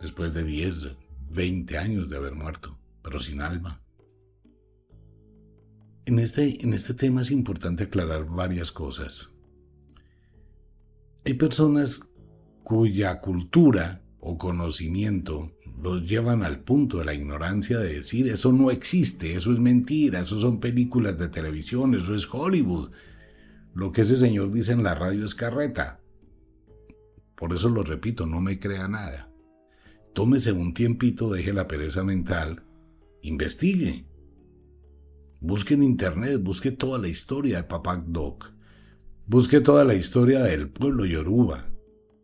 después 0.00 0.32
de 0.32 0.44
10, 0.44 0.96
20 1.28 1.76
años 1.76 2.08
de 2.08 2.16
haber 2.16 2.34
muerto, 2.34 2.78
pero 3.02 3.18
sin 3.18 3.42
alma. 3.42 3.82
En 6.08 6.18
este, 6.18 6.64
en 6.64 6.72
este 6.72 6.94
tema 6.94 7.20
es 7.20 7.30
importante 7.30 7.84
aclarar 7.84 8.24
varias 8.24 8.72
cosas. 8.72 9.34
Hay 11.26 11.34
personas 11.34 12.00
cuya 12.62 13.20
cultura 13.20 14.02
o 14.18 14.38
conocimiento 14.38 15.52
los 15.82 16.08
llevan 16.08 16.44
al 16.44 16.60
punto 16.60 16.96
de 16.96 17.04
la 17.04 17.12
ignorancia 17.12 17.78
de 17.78 17.92
decir 17.92 18.26
eso 18.26 18.54
no 18.54 18.70
existe, 18.70 19.34
eso 19.34 19.52
es 19.52 19.58
mentira, 19.58 20.20
eso 20.20 20.40
son 20.40 20.60
películas 20.60 21.18
de 21.18 21.28
televisión, 21.28 21.94
eso 21.94 22.14
es 22.14 22.26
Hollywood. 22.32 22.90
Lo 23.74 23.92
que 23.92 24.00
ese 24.00 24.16
señor 24.16 24.50
dice 24.50 24.72
en 24.72 24.84
la 24.84 24.94
radio 24.94 25.26
es 25.26 25.34
carreta. 25.34 26.00
Por 27.36 27.52
eso 27.52 27.68
lo 27.68 27.82
repito, 27.82 28.24
no 28.24 28.40
me 28.40 28.58
crea 28.58 28.88
nada. 28.88 29.30
Tómese 30.14 30.52
un 30.52 30.72
tiempito, 30.72 31.30
deje 31.30 31.52
la 31.52 31.68
pereza 31.68 32.02
mental, 32.02 32.62
investigue. 33.20 34.07
Busque 35.40 35.74
en 35.74 35.82
internet, 35.82 36.42
busque 36.42 36.72
toda 36.72 36.98
la 36.98 37.08
historia 37.08 37.58
de 37.58 37.64
Papak 37.64 38.04
Doc. 38.06 38.52
Busque 39.26 39.60
toda 39.60 39.84
la 39.84 39.94
historia 39.94 40.42
del 40.42 40.68
pueblo 40.68 41.04
yoruba. 41.04 41.70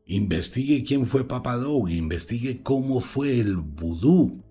Investigue 0.07 0.85
quién 0.85 1.07
fue 1.07 1.27
Papadoc, 1.27 1.89
investigue 1.91 2.63
cómo 2.63 3.01
fue 3.01 3.39
el 3.39 3.57
vudú 3.57 4.43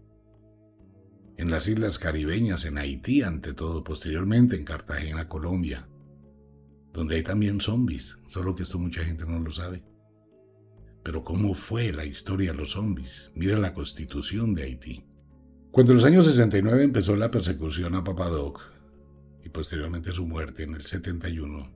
en 1.38 1.51
las 1.51 1.67
islas 1.67 1.98
caribeñas, 1.98 2.65
en 2.65 2.77
Haití, 2.77 3.22
ante 3.22 3.53
todo, 3.53 3.84
posteriormente 3.84 4.55
en 4.55 4.63
Cartagena, 4.63 5.27
Colombia, 5.27 5.89
donde 6.93 7.15
hay 7.15 7.24
también 7.24 7.60
zombies, 7.60 8.20
solo 8.27 8.55
que 8.55 8.63
esto 8.63 8.79
mucha 8.79 9.03
gente 9.03 9.25
no 9.25 9.39
lo 9.39 9.51
sabe. 9.51 9.84
Pero 11.03 11.24
¿cómo 11.24 11.53
fue 11.53 11.91
la 11.91 12.05
historia 12.05 12.51
de 12.51 12.58
los 12.58 12.72
zombies? 12.72 13.32
Mira 13.36 13.58
la 13.58 13.74
constitución 13.74 14.53
de 14.53 14.63
Haití. 14.63 15.03
Cuando 15.74 15.94
en 15.94 15.96
los 15.96 16.06
años 16.06 16.25
69 16.25 16.84
empezó 16.84 17.15
la 17.15 17.32
persecución 17.32 17.96
a 17.96 18.03
Papadoc 18.03 18.62
y 19.44 19.50
posteriormente 19.50 20.12
su 20.12 20.27
muerte 20.27 20.62
en 20.62 20.75
el 20.75 20.86
71, 20.86 21.74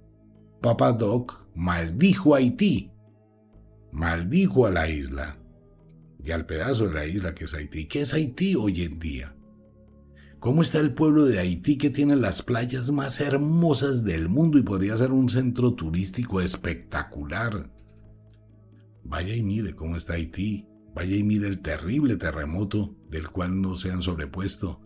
Papadoc 0.62 1.48
maldijo 1.56 2.36
a 2.36 2.38
Haití, 2.38 2.92
maldijo 3.92 4.68
a 4.68 4.70
la 4.70 4.88
isla 4.88 5.40
y 6.24 6.30
al 6.30 6.46
pedazo 6.46 6.90
de 6.90 6.94
la 6.94 7.08
isla 7.08 7.34
que 7.34 7.46
es 7.46 7.56
Haití. 7.56 7.88
¿Qué 7.88 8.02
es 8.02 8.14
Haití 8.14 8.54
hoy 8.54 8.84
en 8.84 9.00
día? 9.00 9.36
¿Cómo 10.38 10.62
está 10.62 10.78
el 10.78 10.94
pueblo 10.94 11.26
de 11.26 11.40
Haití 11.40 11.80
que 11.80 11.90
tiene 11.90 12.16
las 12.16 12.44
playas 12.44 12.92
más 12.92 13.20
hermosas 13.20 14.04
del 14.04 14.30
mundo 14.30 14.60
y 14.60 14.62
podría 14.62 14.96
ser 14.96 15.12
un 15.12 15.28
centro 15.28 15.74
turístico 15.74 16.40
espectacular? 16.40 17.74
Vaya 19.04 19.34
y 19.34 19.42
mire 19.42 19.74
cómo 19.74 19.96
está 19.96 20.14
Haití, 20.14 20.68
vaya 20.94 21.16
y 21.16 21.24
mire 21.24 21.48
el 21.48 21.62
terrible 21.62 22.16
terremoto 22.18 22.96
del 23.10 23.30
cual 23.30 23.62
no 23.62 23.76
se 23.76 23.92
han 23.92 24.02
sobrepuesto, 24.02 24.82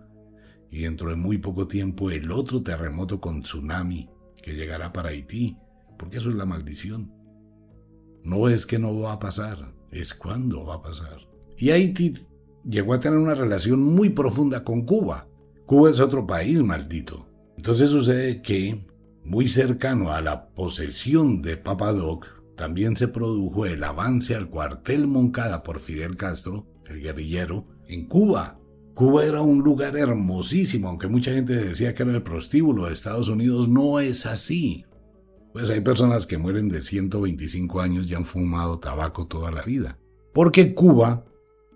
y 0.69 0.83
dentro 0.83 1.09
de 1.09 1.15
muy 1.15 1.37
poco 1.37 1.67
tiempo 1.67 2.11
el 2.11 2.31
otro 2.31 2.63
terremoto 2.63 3.19
con 3.19 3.41
tsunami 3.41 4.09
que 4.41 4.55
llegará 4.55 4.93
para 4.93 5.09
Haití, 5.09 5.57
porque 5.99 6.17
eso 6.17 6.29
es 6.29 6.35
la 6.35 6.45
maldición. 6.45 7.13
No 8.23 8.47
es 8.47 8.65
que 8.65 8.79
no 8.79 8.97
va 8.99 9.13
a 9.13 9.19
pasar, 9.19 9.73
es 9.91 10.13
cuando 10.13 10.65
va 10.65 10.75
a 10.75 10.81
pasar. 10.81 11.27
Y 11.57 11.71
Haití 11.71 12.13
llegó 12.63 12.93
a 12.93 12.99
tener 12.99 13.19
una 13.19 13.35
relación 13.35 13.81
muy 13.81 14.09
profunda 14.09 14.63
con 14.63 14.85
Cuba. 14.85 15.27
Cuba 15.65 15.89
es 15.89 15.99
otro 15.99 16.25
país 16.25 16.61
maldito. 16.63 17.27
Entonces 17.57 17.89
sucede 17.89 18.41
que, 18.41 18.87
muy 19.23 19.47
cercano 19.47 20.11
a 20.11 20.21
la 20.21 20.49
posesión 20.49 21.41
de 21.41 21.57
Papadoc, 21.57 22.27
también 22.55 22.95
se 22.95 23.07
produjo 23.07 23.65
el 23.65 23.83
avance 23.83 24.35
al 24.35 24.49
cuartel 24.49 25.07
Moncada 25.07 25.63
por 25.63 25.79
Fidel 25.79 26.15
Castro, 26.15 26.67
el 26.87 27.01
guerrillero, 27.01 27.67
en 27.91 28.05
Cuba. 28.05 28.59
Cuba 28.93 29.25
era 29.25 29.41
un 29.41 29.59
lugar 29.59 29.97
hermosísimo, 29.97 30.89
aunque 30.89 31.07
mucha 31.07 31.33
gente 31.33 31.53
decía 31.53 31.93
que 31.93 32.03
era 32.03 32.13
el 32.13 32.23
prostíbulo 32.23 32.85
de 32.85 32.93
Estados 32.93 33.29
Unidos, 33.29 33.67
no 33.67 33.99
es 33.99 34.25
así. 34.25 34.85
Pues 35.53 35.69
hay 35.69 35.81
personas 35.81 36.25
que 36.25 36.37
mueren 36.37 36.69
de 36.69 36.81
125 36.81 37.81
años 37.81 38.09
y 38.09 38.15
han 38.15 38.25
fumado 38.25 38.79
tabaco 38.79 39.27
toda 39.27 39.51
la 39.51 39.63
vida. 39.63 39.97
Porque 40.33 40.73
Cuba 40.73 41.25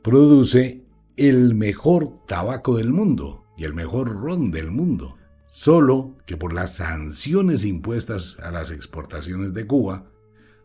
produce 0.02 0.86
el 1.18 1.56
mejor 1.56 2.16
tabaco 2.26 2.78
del 2.78 2.92
mundo 2.92 3.46
y 3.58 3.66
el 3.66 3.74
mejor 3.74 4.22
ron 4.22 4.52
del 4.52 4.72
mundo. 4.72 5.18
Solo 5.48 6.16
que 6.26 6.38
por 6.38 6.54
las 6.54 6.76
sanciones 6.76 7.66
impuestas 7.66 8.40
a 8.40 8.52
las 8.52 8.72
exportaciones 8.72 9.54
de 9.54 9.68
Cuba, 9.68 10.10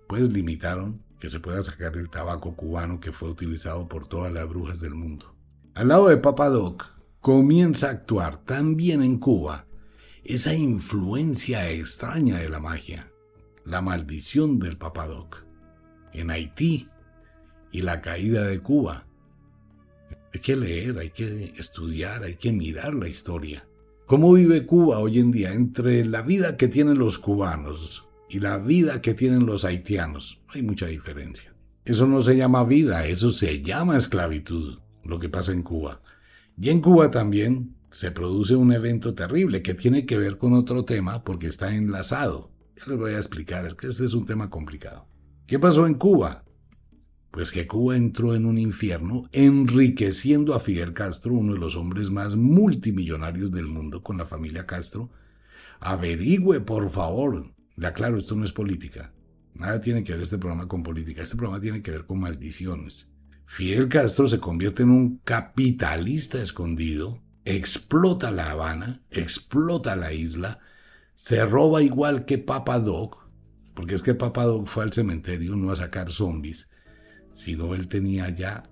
pues 0.09 0.33
limitaron 0.33 1.02
que 1.21 1.28
se 1.28 1.38
pueda 1.38 1.62
sacar 1.62 1.97
el 1.97 2.09
tabaco 2.11 2.57
cubano 2.57 2.99
que 2.99 3.12
fue 3.12 3.28
utilizado 3.28 3.88
por 3.88 4.07
todas 4.07 4.33
las 4.33 4.49
brujas 4.49 4.80
del 4.80 4.95
mundo. 4.95 5.37
Al 5.74 5.88
lado 5.88 6.08
de 6.08 6.16
Papadoc, 6.16 6.84
comienza 7.20 7.86
a 7.86 7.90
actuar 7.90 8.44
también 8.44 9.02
en 9.02 9.18
Cuba 9.18 9.66
esa 10.24 10.52
influencia 10.52 11.70
extraña 11.70 12.38
de 12.38 12.48
la 12.48 12.58
magia, 12.58 13.12
la 13.64 13.80
maldición 13.80 14.58
del 14.58 14.76
Papadoc, 14.76 15.44
en 16.12 16.30
Haití 16.30 16.88
y 17.70 17.82
la 17.82 18.00
caída 18.00 18.44
de 18.44 18.60
Cuba. 18.60 19.06
Hay 20.34 20.40
que 20.40 20.56
leer, 20.56 20.98
hay 20.98 21.10
que 21.10 21.54
estudiar, 21.56 22.24
hay 22.24 22.34
que 22.34 22.52
mirar 22.52 22.94
la 22.94 23.08
historia. 23.08 23.64
¿Cómo 24.06 24.32
vive 24.32 24.66
Cuba 24.66 24.98
hoy 24.98 25.20
en 25.20 25.30
día 25.30 25.52
entre 25.52 26.04
la 26.04 26.22
vida 26.22 26.56
que 26.56 26.66
tienen 26.66 26.98
los 26.98 27.18
cubanos 27.18 28.08
y 28.28 28.40
la 28.40 28.58
vida 28.58 29.00
que 29.00 29.14
tienen 29.14 29.46
los 29.46 29.64
haitianos? 29.64 30.40
Hay 30.48 30.62
mucha 30.62 30.86
diferencia. 30.86 31.54
Eso 31.84 32.08
no 32.08 32.22
se 32.22 32.36
llama 32.36 32.64
vida, 32.64 33.06
eso 33.06 33.30
se 33.30 33.62
llama 33.62 33.96
esclavitud, 33.96 34.80
lo 35.04 35.19
que 35.19 35.28
pasa 35.28 35.52
en 35.52 35.62
Cuba. 35.62 36.02
Y 36.59 36.69
en 36.71 36.80
Cuba 36.80 37.11
también 37.11 37.76
se 37.90 38.11
produce 38.11 38.54
un 38.54 38.73
evento 38.73 39.14
terrible 39.14 39.62
que 39.62 39.75
tiene 39.75 40.07
que 40.07 40.19
ver 40.19 40.38
con 40.38 40.52
otro 40.52 40.85
tema 40.85 41.25
porque 41.25 41.47
está 41.47 41.75
enlazado. 41.75 42.50
Ya 42.76 42.85
les 42.87 42.99
voy 42.99 43.12
a 43.12 43.16
explicar, 43.16 43.66
es 43.66 43.75
que 43.75 43.88
este 43.88 44.04
es 44.04 44.14
un 44.14 44.26
tema 44.26 44.49
complicado. 44.49 45.07
¿Qué 45.47 45.59
pasó 45.59 45.87
en 45.87 45.95
Cuba? 45.95 46.45
Pues 47.30 47.52
que 47.52 47.66
Cuba 47.66 47.97
entró 47.97 48.35
en 48.35 48.45
un 48.47 48.59
infierno 48.59 49.28
enriqueciendo 49.33 50.54
a 50.54 50.61
Fidel 50.61 50.92
Castro, 50.92 51.35
uno 51.35 51.54
de 51.54 51.59
los 51.59 51.76
hombres 51.76 52.11
más 52.11 52.37
multimillonarios 52.37 53.50
del 53.50 53.66
mundo 53.66 54.02
con 54.02 54.19
la 54.19 54.25
familia 54.25 54.66
Castro. 54.66 55.11
Averigüe, 55.80 56.61
por 56.61 56.88
favor. 56.90 57.52
Le 57.76 57.87
aclaro, 57.87 58.19
esto 58.19 58.35
no 58.35 58.45
es 58.45 58.52
política. 58.52 59.12
Nada 59.54 59.80
tiene 59.80 60.02
que 60.02 60.12
ver 60.12 60.23
este 60.23 60.38
programa 60.38 60.69
con 60.69 60.83
política. 60.83 61.23
Este 61.23 61.37
programa 61.37 61.61
tiene 61.61 61.83
que 61.83 61.90
ver 61.90 62.07
con 62.07 62.21
maldiciones. 62.21 63.09
Fidel 63.52 63.88
Castro 63.88 64.28
se 64.28 64.38
convierte 64.38 64.85
en 64.85 64.90
un 64.90 65.19
capitalista 65.25 66.40
escondido 66.40 67.21
explota 67.45 68.30
La 68.30 68.52
Habana, 68.52 69.02
explota 69.11 69.97
la 69.97 70.12
isla, 70.12 70.61
se 71.14 71.45
roba 71.45 71.83
igual 71.83 72.26
que 72.26 72.38
Papa 72.38 72.78
Doc, 72.78 73.28
porque 73.75 73.97
es 73.97 74.02
que 74.02 74.14
Papa 74.14 74.45
Doc 74.45 74.69
fue 74.69 74.85
al 74.85 74.92
cementerio 74.92 75.57
no 75.57 75.73
a 75.73 75.76
sacar 75.76 76.12
zombies, 76.12 76.71
sino 77.33 77.75
él 77.75 77.88
tenía 77.88 78.30
ya 78.30 78.71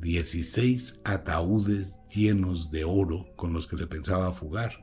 16 0.00 1.02
ataúdes 1.04 1.98
llenos 2.08 2.70
de 2.70 2.84
oro 2.84 3.26
con 3.36 3.52
los 3.52 3.66
que 3.66 3.76
se 3.76 3.86
pensaba 3.86 4.32
fugar. 4.32 4.82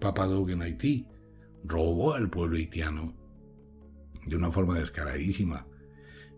Papa 0.00 0.26
Doc 0.26 0.50
en 0.50 0.62
Haití 0.62 1.06
robó 1.62 2.14
al 2.14 2.30
pueblo 2.30 2.56
haitiano 2.56 3.14
de 4.26 4.34
una 4.34 4.50
forma 4.50 4.76
descaradísima. 4.76 5.68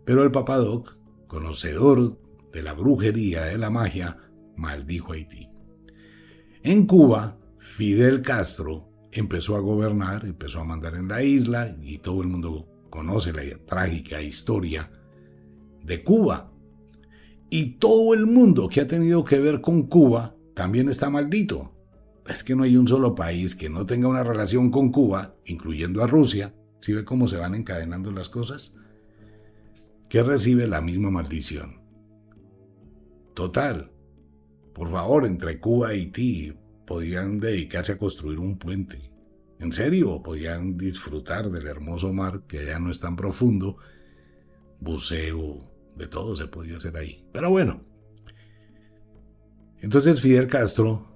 Pero 0.05 0.23
el 0.25 0.31
Papa 0.31 0.59
Doc, 0.59 0.98
conocedor 1.29 2.19
de 2.53 2.63
la 2.63 2.73
brujería, 2.73 3.45
de 3.45 3.59
la 3.59 3.71
magia, 3.71 4.17
maldijo 4.57 5.13
Haití. 5.13 5.49
En 6.63 6.87
Cuba, 6.87 7.39
Fidel 7.59 8.23
Castro 8.23 8.91
empezó 9.13 9.55
a 9.57 9.61
gobernar, 9.61 10.25
empezó 10.25 10.61
a 10.61 10.65
mandar 10.65 10.97
en 10.97 11.07
la 11.07 11.23
isla 11.23 11.77
y 11.81 11.99
todo 11.99 12.23
el 12.23 12.29
mundo 12.29 12.69
conoce 12.91 13.33
la 13.33 13.43
trágica 13.65 14.21
historia 14.21 14.91
de 15.85 16.03
Cuba. 16.03 16.53
Y 17.51 17.79
todo 17.79 18.13
el 18.13 18.27
mundo 18.27 18.69
que 18.69 18.81
ha 18.81 18.87
tenido 18.87 19.25
que 19.25 19.39
ver 19.39 19.61
con 19.61 19.85
Cuba 19.85 20.35
también 20.55 20.89
está 20.89 21.09
maldito. 21.09 21.75
Es 22.27 22.45
que 22.45 22.55
no 22.55 22.65
hay 22.65 22.77
un 22.77 22.89
solo 22.89 23.15
país 23.15 23.55
que 23.55 23.71
no 23.71 23.87
tenga 23.87 24.09
una 24.09 24.23
relación 24.23 24.71
con 24.71 24.91
Cuba, 24.91 25.37
incluyendo 25.47 26.03
a 26.03 26.07
Rusia, 26.07 26.55
si 26.81 26.93
ve 26.93 27.05
cómo 27.05 27.27
se 27.27 27.39
van 27.39 27.55
encadenando 27.55 28.11
las 28.13 28.29
cosas, 28.29 28.78
que 30.09 30.23
recibe 30.23 30.67
la 30.67 30.81
misma 30.81 31.11
maldición. 31.11 31.83
Total, 33.35 33.93
por 34.75 34.91
favor, 34.91 35.27
entre 35.27 35.61
Cuba 35.61 35.95
y 35.95 36.01
Haití 36.01 36.59
podían 36.87 37.41
dedicarse 37.41 37.93
a 37.93 37.99
construir 37.99 38.39
un 38.39 38.59
puente. 38.59 39.13
En 39.61 39.73
serio, 39.73 40.23
podían 40.23 40.77
disfrutar 40.77 41.51
del 41.51 41.67
hermoso 41.67 42.13
mar 42.13 42.45
que 42.47 42.61
allá 42.61 42.79
no 42.79 42.91
es 42.91 43.01
tan 43.01 43.17
profundo. 43.17 43.77
Buceo, 44.81 45.71
de 45.97 46.07
todo 46.07 46.37
se 46.37 46.47
podía 46.47 46.77
hacer 46.77 46.97
ahí. 46.97 47.27
Pero 47.33 47.51
bueno. 47.51 47.85
Entonces 49.81 50.21
Fidel 50.21 50.47
Castro 50.47 51.09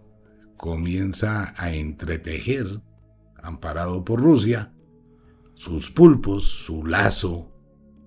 comienza 0.56 1.54
a 1.56 1.72
entretejer, 1.72 2.80
amparado 3.36 4.04
por 4.04 4.20
Rusia, 4.20 4.74
sus 5.54 5.90
pulpos, 5.90 6.44
su 6.44 6.84
lazo, 6.84 7.51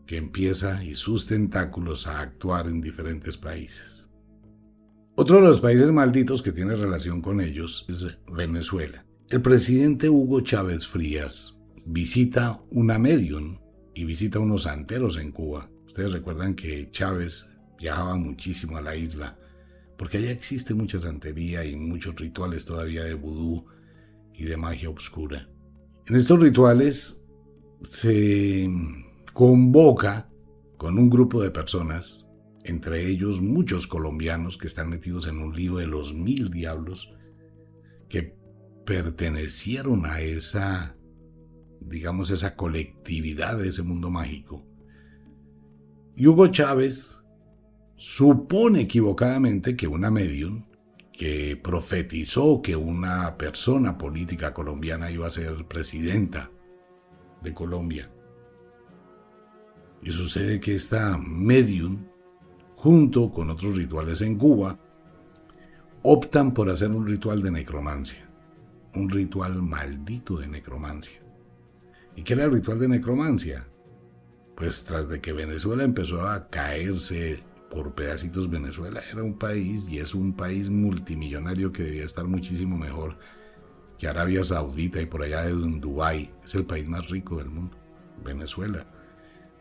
que 0.06 0.18
empieza 0.18 0.84
y 0.84 0.96
sus 0.96 1.26
tentáculos 1.26 2.08
a 2.08 2.20
actuar 2.20 2.68
en 2.68 2.82
diferentes 2.82 3.38
países. 3.38 4.08
Otro 5.16 5.38
de 5.38 5.44
los 5.44 5.60
países 5.60 5.92
malditos 5.92 6.42
que 6.42 6.52
tiene 6.52 6.76
relación 6.76 7.22
con 7.22 7.42
ellos 7.42 7.86
es 7.88 8.08
Venezuela. 8.32 9.06
El 9.30 9.42
presidente 9.42 10.10
Hugo 10.10 10.42
Chávez 10.42 10.88
Frías 10.88 11.58
visita 11.86 12.62
una 12.70 13.00
medium 13.00 13.58
y 13.94 14.06
visita 14.06 14.40
unos 14.40 14.64
santeros 14.64 15.18
en 15.18 15.32
Cuba. 15.32 15.70
Ustedes 15.86 16.12
recuerdan 16.12 16.54
que 16.54 16.90
Chávez 16.92 17.50
viajaba 17.80 18.16
muchísimo 18.16 18.78
a 18.78 18.82
la 18.82 18.96
isla 18.96 19.38
porque 19.98 20.18
allá 20.18 20.32
existe 20.32 20.74
mucha 20.74 21.00
santería 21.00 21.66
y 21.66 21.76
muchos 21.76 22.16
rituales 22.16 22.66
todavía 22.66 23.04
de 23.04 23.14
vudú 23.14 23.66
y 24.34 24.44
de 24.44 24.58
magia 24.58 24.90
oscura. 24.90 25.50
En 26.06 26.16
estos 26.16 26.40
rituales 26.40 27.24
se 27.90 28.70
convoca 29.36 30.30
con 30.78 30.98
un 30.98 31.10
grupo 31.10 31.42
de 31.42 31.52
personas 31.52 32.30
entre 32.64 33.06
ellos 33.06 33.42
muchos 33.42 33.86
colombianos 33.86 34.58
que 34.58 34.66
están 34.66 34.90
metidos 34.90 35.28
en 35.28 35.40
un 35.40 35.54
lío 35.54 35.76
de 35.76 35.88
los 35.88 36.14
mil 36.14 36.50
diablos, 36.50 37.14
que 38.08 38.34
pertenecieron 38.86 40.06
a 40.06 40.22
esa, 40.22 40.96
digamos, 41.82 42.32
esa 42.32 42.56
colectividad 42.56 43.58
de 43.58 43.68
ese 43.68 43.84
mundo 43.84 44.10
mágico. 44.10 44.66
Hugo 46.18 46.48
Chávez 46.48 47.22
supone 47.98 48.84
equivocadamente 48.84 49.76
que 49.76 49.90
una 49.90 50.12
medium 50.12 50.66
que 51.12 51.60
profetizó 51.62 52.62
que 52.62 52.78
una 52.78 53.38
persona 53.38 53.98
política 53.98 54.54
colombiana 54.54 55.12
iba 55.12 55.28
a 55.28 55.32
ser 55.32 55.68
presidenta 55.68 56.50
de 57.44 57.54
Colombia. 57.54 58.15
Y 60.02 60.12
sucede 60.12 60.60
que 60.60 60.76
esta 60.76 61.18
medium 61.18 62.06
junto 62.86 63.32
con 63.32 63.50
otros 63.50 63.76
rituales 63.76 64.22
en 64.22 64.38
Cuba, 64.38 64.78
optan 66.04 66.54
por 66.54 66.70
hacer 66.70 66.92
un 66.92 67.08
ritual 67.08 67.42
de 67.42 67.50
necromancia, 67.50 68.30
un 68.94 69.10
ritual 69.10 69.60
maldito 69.64 70.38
de 70.38 70.48
necromancia. 70.48 71.20
¿Y 72.16 72.22
qué 72.22 72.34
era 72.34 72.46
el 72.46 72.52
ritual 72.52 72.78
de 72.78 72.88
necromancia? 72.88 73.68
Pues 74.56 74.84
tras 74.84 75.10
de 75.10 75.20
que 75.20 75.34
Venezuela 75.34 75.84
empezó 75.84 76.28
a 76.28 76.48
caerse 76.48 77.42
por 77.72 77.96
pedacitos, 77.96 78.52
Venezuela 78.52 79.02
era 79.12 79.24
un 79.24 79.40
país 79.40 79.88
y 79.90 79.98
es 79.98 80.14
un 80.14 80.34
país 80.34 80.70
multimillonario 80.70 81.72
que 81.72 81.86
debía 81.86 82.04
estar 82.04 82.26
muchísimo 82.26 82.78
mejor 82.78 83.18
que 83.98 84.08
Arabia 84.08 84.44
Saudita 84.44 85.02
y 85.02 85.08
por 85.08 85.24
allá 85.24 85.42
de 85.42 85.54
Dubái. 85.54 86.32
Es 86.44 86.54
el 86.54 86.66
país 86.66 86.88
más 86.88 87.10
rico 87.10 87.38
del 87.38 87.50
mundo, 87.50 87.76
Venezuela. 88.24 88.86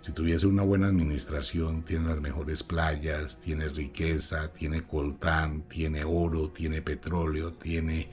Si 0.04 0.12
tuviese 0.12 0.46
una 0.46 0.62
buena 0.62 0.88
administración, 0.88 1.82
tiene 1.82 2.08
las 2.08 2.20
mejores 2.20 2.62
playas, 2.62 3.40
tiene 3.40 3.68
riqueza, 3.68 4.52
tiene 4.52 4.82
coltán, 4.82 5.62
tiene 5.62 6.04
oro, 6.04 6.50
tiene 6.50 6.82
petróleo, 6.82 7.54
tiene 7.54 8.10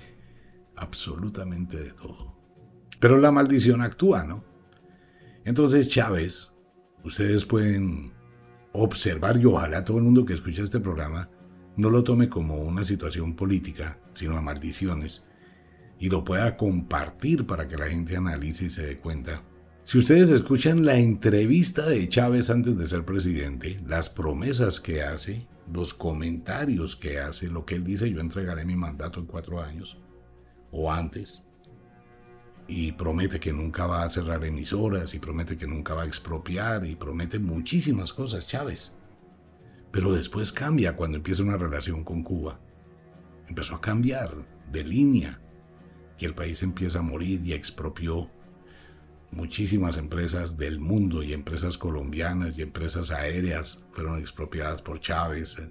absolutamente 0.78 1.76
de 1.76 1.92
todo. 1.92 2.34
Pero 3.02 3.18
la 3.18 3.30
maldición 3.32 3.82
actúa, 3.82 4.24
¿no? 4.24 4.42
Entonces 5.44 5.90
Chávez, 5.90 6.54
ustedes 7.04 7.44
pueden 7.44 8.14
observar 8.72 9.36
y 9.36 9.44
ojalá 9.44 9.84
todo 9.84 9.98
el 9.98 10.06
mundo 10.06 10.26
que 10.26 10.32
escucha 10.32 10.64
este 10.64 10.80
programa 10.80 11.30
no 11.76 11.90
lo 11.90 12.06
tome 12.06 12.30
como 12.30 12.56
una 12.62 12.86
situación 12.86 13.36
política, 13.36 14.00
sino 14.14 14.38
a 14.38 14.42
maldiciones, 14.42 15.28
y 16.00 16.08
lo 16.08 16.24
pueda 16.24 16.56
compartir 16.56 17.46
para 17.46 17.68
que 17.68 17.76
la 17.76 17.88
gente 17.88 18.16
analice 18.16 18.64
y 18.64 18.70
se 18.70 18.86
dé 18.86 18.98
cuenta 18.98 19.44
si 19.84 19.98
ustedes 19.98 20.30
escuchan 20.30 20.86
la 20.86 20.98
entrevista 20.98 21.88
de 21.88 22.08
Chávez 22.08 22.50
antes 22.50 22.78
de 22.78 22.88
ser 22.88 23.04
presidente, 23.04 23.80
las 23.88 24.10
promesas 24.10 24.80
que 24.80 25.02
hace, 25.02 25.48
los 25.72 25.94
comentarios 25.94 26.96
que 26.96 27.20
hace, 27.20 27.48
lo 27.48 27.66
que 27.66 27.76
él 27.76 27.84
dice, 27.84 28.10
yo 28.10 28.22
entregaré 28.22 28.64
mi 28.64 28.76
mandato 28.76 29.20
en 29.20 29.26
cuatro 29.26 29.62
años 29.62 29.98
o 30.72 30.92
antes. 30.92 31.44
Y 32.68 32.94
promete 32.94 33.40
que 33.40 33.52
nunca 33.52 33.86
va 33.86 34.04
a 34.04 34.10
cerrar 34.10 34.46
emisoras, 34.46 35.14
y 35.14 35.20
promete 35.20 35.58
que 35.58 35.68
nunca 35.68 35.94
va 35.94 36.04
a 36.04 36.08
expropiar, 36.08 36.86
y 36.86 36.96
promete 36.96 37.40
muchísimas 37.40 38.14
cosas, 38.14 38.48
Chávez. 38.48 38.96
Pero 39.92 40.14
después 40.14 40.54
cambia 40.54 40.96
cuando 40.96 41.18
empieza 41.18 41.44
una 41.44 41.58
relación 41.58 42.04
con 42.04 42.24
Cuba. 42.24 42.60
Empezó 43.50 43.76
a 43.76 43.82
cambiar 43.82 44.34
de 44.72 44.84
línea, 44.84 45.42
que 46.18 46.28
el 46.28 46.36
país 46.36 46.64
empieza 46.64 47.00
a 47.00 47.04
morir 47.04 47.42
y 47.44 47.54
expropió 47.54 48.30
muchísimas 49.32 49.98
empresas 49.98 50.58
del 50.58 50.80
mundo 50.80 51.24
y 51.24 51.34
empresas 51.34 51.78
colombianas 51.78 52.58
y 52.58 52.62
empresas 52.62 53.12
aéreas 53.12 53.84
fueron 53.92 54.20
expropiadas 54.20 54.82
por 54.82 55.00
Chávez. 55.00 55.62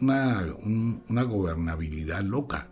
Una, 0.00 0.46
una 1.08 1.22
gobernabilidad 1.24 2.22
loca. 2.22 2.70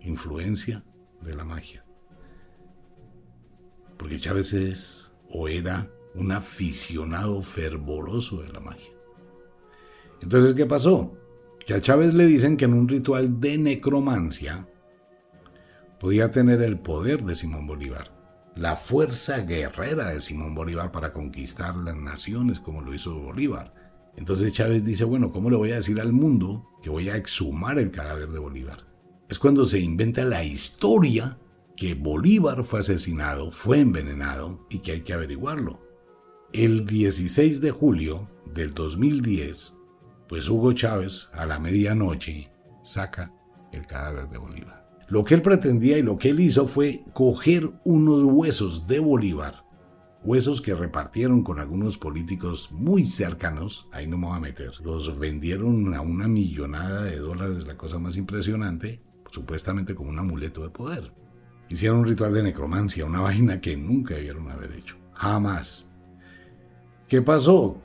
Influencia 0.00 0.84
de 1.20 1.34
la 1.34 1.44
magia. 1.44 1.84
Porque 3.98 4.18
Chávez 4.18 4.52
es 4.52 5.12
o 5.28 5.48
era 5.48 5.90
un 6.14 6.32
aficionado 6.32 7.42
fervoroso 7.42 8.42
de 8.42 8.52
la 8.52 8.60
magia. 8.60 8.92
Entonces, 10.22 10.54
¿qué 10.54 10.66
pasó? 10.66 11.16
Que 11.64 11.74
a 11.74 11.80
Chávez 11.80 12.14
le 12.14 12.26
dicen 12.26 12.56
que 12.56 12.64
en 12.64 12.74
un 12.74 12.88
ritual 12.88 13.40
de 13.40 13.58
necromancia 13.58 14.66
podía 16.00 16.30
tener 16.30 16.62
el 16.62 16.78
poder 16.78 17.24
de 17.24 17.34
Simón 17.34 17.66
Bolívar 17.66 18.17
la 18.58 18.74
fuerza 18.74 19.38
guerrera 19.38 20.08
de 20.08 20.20
Simón 20.20 20.54
Bolívar 20.54 20.90
para 20.90 21.12
conquistar 21.12 21.76
las 21.76 21.96
naciones 21.96 22.58
como 22.58 22.82
lo 22.82 22.92
hizo 22.92 23.14
Bolívar. 23.14 23.72
Entonces 24.16 24.52
Chávez 24.52 24.84
dice, 24.84 25.04
bueno, 25.04 25.30
¿cómo 25.30 25.48
le 25.48 25.56
voy 25.56 25.70
a 25.70 25.76
decir 25.76 26.00
al 26.00 26.12
mundo 26.12 26.68
que 26.82 26.90
voy 26.90 27.08
a 27.08 27.16
exhumar 27.16 27.78
el 27.78 27.92
cadáver 27.92 28.30
de 28.30 28.40
Bolívar? 28.40 28.84
Es 29.28 29.38
cuando 29.38 29.64
se 29.64 29.78
inventa 29.78 30.24
la 30.24 30.42
historia 30.42 31.38
que 31.76 31.94
Bolívar 31.94 32.64
fue 32.64 32.80
asesinado, 32.80 33.52
fue 33.52 33.78
envenenado 33.78 34.66
y 34.68 34.80
que 34.80 34.90
hay 34.90 35.00
que 35.02 35.12
averiguarlo. 35.12 35.80
El 36.52 36.84
16 36.84 37.60
de 37.60 37.70
julio 37.70 38.28
del 38.52 38.74
2010, 38.74 39.76
pues 40.28 40.48
Hugo 40.48 40.72
Chávez 40.72 41.28
a 41.32 41.46
la 41.46 41.60
medianoche 41.60 42.50
saca 42.82 43.32
el 43.70 43.86
cadáver 43.86 44.28
de 44.28 44.38
Bolívar. 44.38 44.87
Lo 45.08 45.24
que 45.24 45.34
él 45.34 45.42
pretendía 45.42 45.96
y 45.96 46.02
lo 46.02 46.16
que 46.16 46.28
él 46.28 46.40
hizo 46.40 46.66
fue 46.66 47.02
coger 47.14 47.72
unos 47.84 48.22
huesos 48.22 48.86
de 48.86 48.98
Bolívar, 48.98 49.64
huesos 50.22 50.60
que 50.60 50.74
repartieron 50.74 51.42
con 51.42 51.60
algunos 51.60 51.96
políticos 51.96 52.70
muy 52.72 53.06
cercanos, 53.06 53.88
ahí 53.90 54.06
no 54.06 54.18
me 54.18 54.26
voy 54.26 54.36
a 54.36 54.40
meter, 54.40 54.72
los 54.84 55.18
vendieron 55.18 55.94
a 55.94 56.02
una 56.02 56.28
millonada 56.28 57.04
de 57.04 57.16
dólares, 57.16 57.66
la 57.66 57.78
cosa 57.78 57.98
más 57.98 58.16
impresionante, 58.16 59.02
supuestamente 59.30 59.94
como 59.94 60.10
un 60.10 60.18
amuleto 60.18 60.62
de 60.62 60.70
poder. 60.70 61.10
Hicieron 61.70 62.00
un 62.00 62.06
ritual 62.06 62.34
de 62.34 62.42
necromancia, 62.42 63.06
una 63.06 63.20
vaina 63.22 63.62
que 63.62 63.78
nunca 63.78 64.14
debieron 64.14 64.50
haber 64.50 64.72
hecho, 64.72 64.96
jamás. 65.14 65.90
¿Qué 67.06 67.22
pasó? 67.22 67.80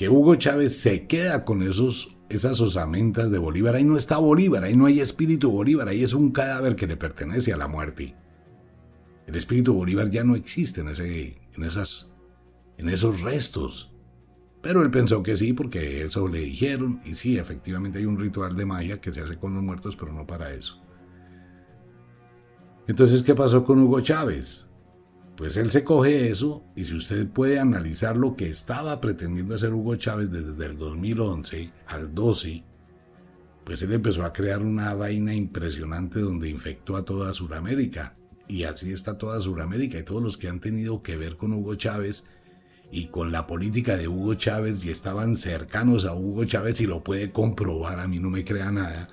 Que 0.00 0.08
Hugo 0.08 0.34
Chávez 0.36 0.78
se 0.78 1.06
queda 1.06 1.44
con 1.44 1.62
esos 1.62 2.16
esas 2.30 2.58
osamentas 2.62 3.30
de 3.30 3.36
Bolívar, 3.36 3.74
ahí 3.74 3.84
no 3.84 3.98
está 3.98 4.16
Bolívar, 4.16 4.64
ahí 4.64 4.74
no 4.74 4.86
hay 4.86 4.98
espíritu 4.98 5.50
Bolívar, 5.50 5.88
ahí 5.88 6.02
es 6.02 6.14
un 6.14 6.30
cadáver 6.30 6.74
que 6.74 6.86
le 6.86 6.96
pertenece 6.96 7.52
a 7.52 7.58
la 7.58 7.68
muerte. 7.68 8.16
El 9.26 9.36
espíritu 9.36 9.74
Bolívar 9.74 10.10
ya 10.10 10.24
no 10.24 10.36
existe 10.36 10.80
en, 10.80 10.88
ese, 10.88 11.38
en, 11.52 11.64
esas, 11.64 12.14
en 12.78 12.88
esos 12.88 13.20
restos. 13.20 13.92
Pero 14.62 14.80
él 14.80 14.90
pensó 14.90 15.22
que 15.22 15.36
sí, 15.36 15.52
porque 15.52 16.02
eso 16.02 16.28
le 16.28 16.38
dijeron, 16.38 17.02
y 17.04 17.12
sí, 17.12 17.36
efectivamente 17.36 17.98
hay 17.98 18.06
un 18.06 18.18
ritual 18.18 18.56
de 18.56 18.64
magia 18.64 19.02
que 19.02 19.12
se 19.12 19.20
hace 19.20 19.36
con 19.36 19.52
los 19.52 19.62
muertos, 19.62 19.96
pero 19.96 20.14
no 20.14 20.26
para 20.26 20.50
eso. 20.50 20.82
Entonces, 22.86 23.22
¿qué 23.22 23.34
pasó 23.34 23.64
con 23.64 23.78
Hugo 23.80 24.00
Chávez? 24.00 24.69
Pues 25.40 25.56
él 25.56 25.70
se 25.70 25.84
coge 25.84 26.28
eso 26.28 26.66
y 26.76 26.84
si 26.84 26.94
usted 26.94 27.26
puede 27.26 27.58
analizar 27.58 28.14
lo 28.14 28.36
que 28.36 28.50
estaba 28.50 29.00
pretendiendo 29.00 29.54
hacer 29.54 29.72
Hugo 29.72 29.96
Chávez 29.96 30.30
desde 30.30 30.66
el 30.66 30.76
2011 30.76 31.72
al 31.86 32.14
12, 32.14 32.62
pues 33.64 33.80
él 33.80 33.94
empezó 33.94 34.22
a 34.26 34.34
crear 34.34 34.60
una 34.60 34.92
vaina 34.92 35.32
impresionante 35.32 36.20
donde 36.20 36.50
infectó 36.50 36.94
a 36.94 37.06
toda 37.06 37.32
Sudamérica. 37.32 38.18
Y 38.48 38.64
así 38.64 38.92
está 38.92 39.16
toda 39.16 39.40
Sudamérica 39.40 39.96
y 39.96 40.02
todos 40.02 40.22
los 40.22 40.36
que 40.36 40.48
han 40.48 40.60
tenido 40.60 41.02
que 41.02 41.16
ver 41.16 41.38
con 41.38 41.54
Hugo 41.54 41.74
Chávez 41.74 42.28
y 42.90 43.06
con 43.06 43.32
la 43.32 43.46
política 43.46 43.96
de 43.96 44.08
Hugo 44.08 44.34
Chávez 44.34 44.84
y 44.84 44.90
estaban 44.90 45.36
cercanos 45.36 46.04
a 46.04 46.12
Hugo 46.12 46.44
Chávez 46.44 46.82
y 46.82 46.86
lo 46.86 47.02
puede 47.02 47.32
comprobar, 47.32 47.98
a 47.98 48.08
mí 48.08 48.18
no 48.18 48.28
me 48.28 48.44
crea 48.44 48.70
nada. 48.70 49.08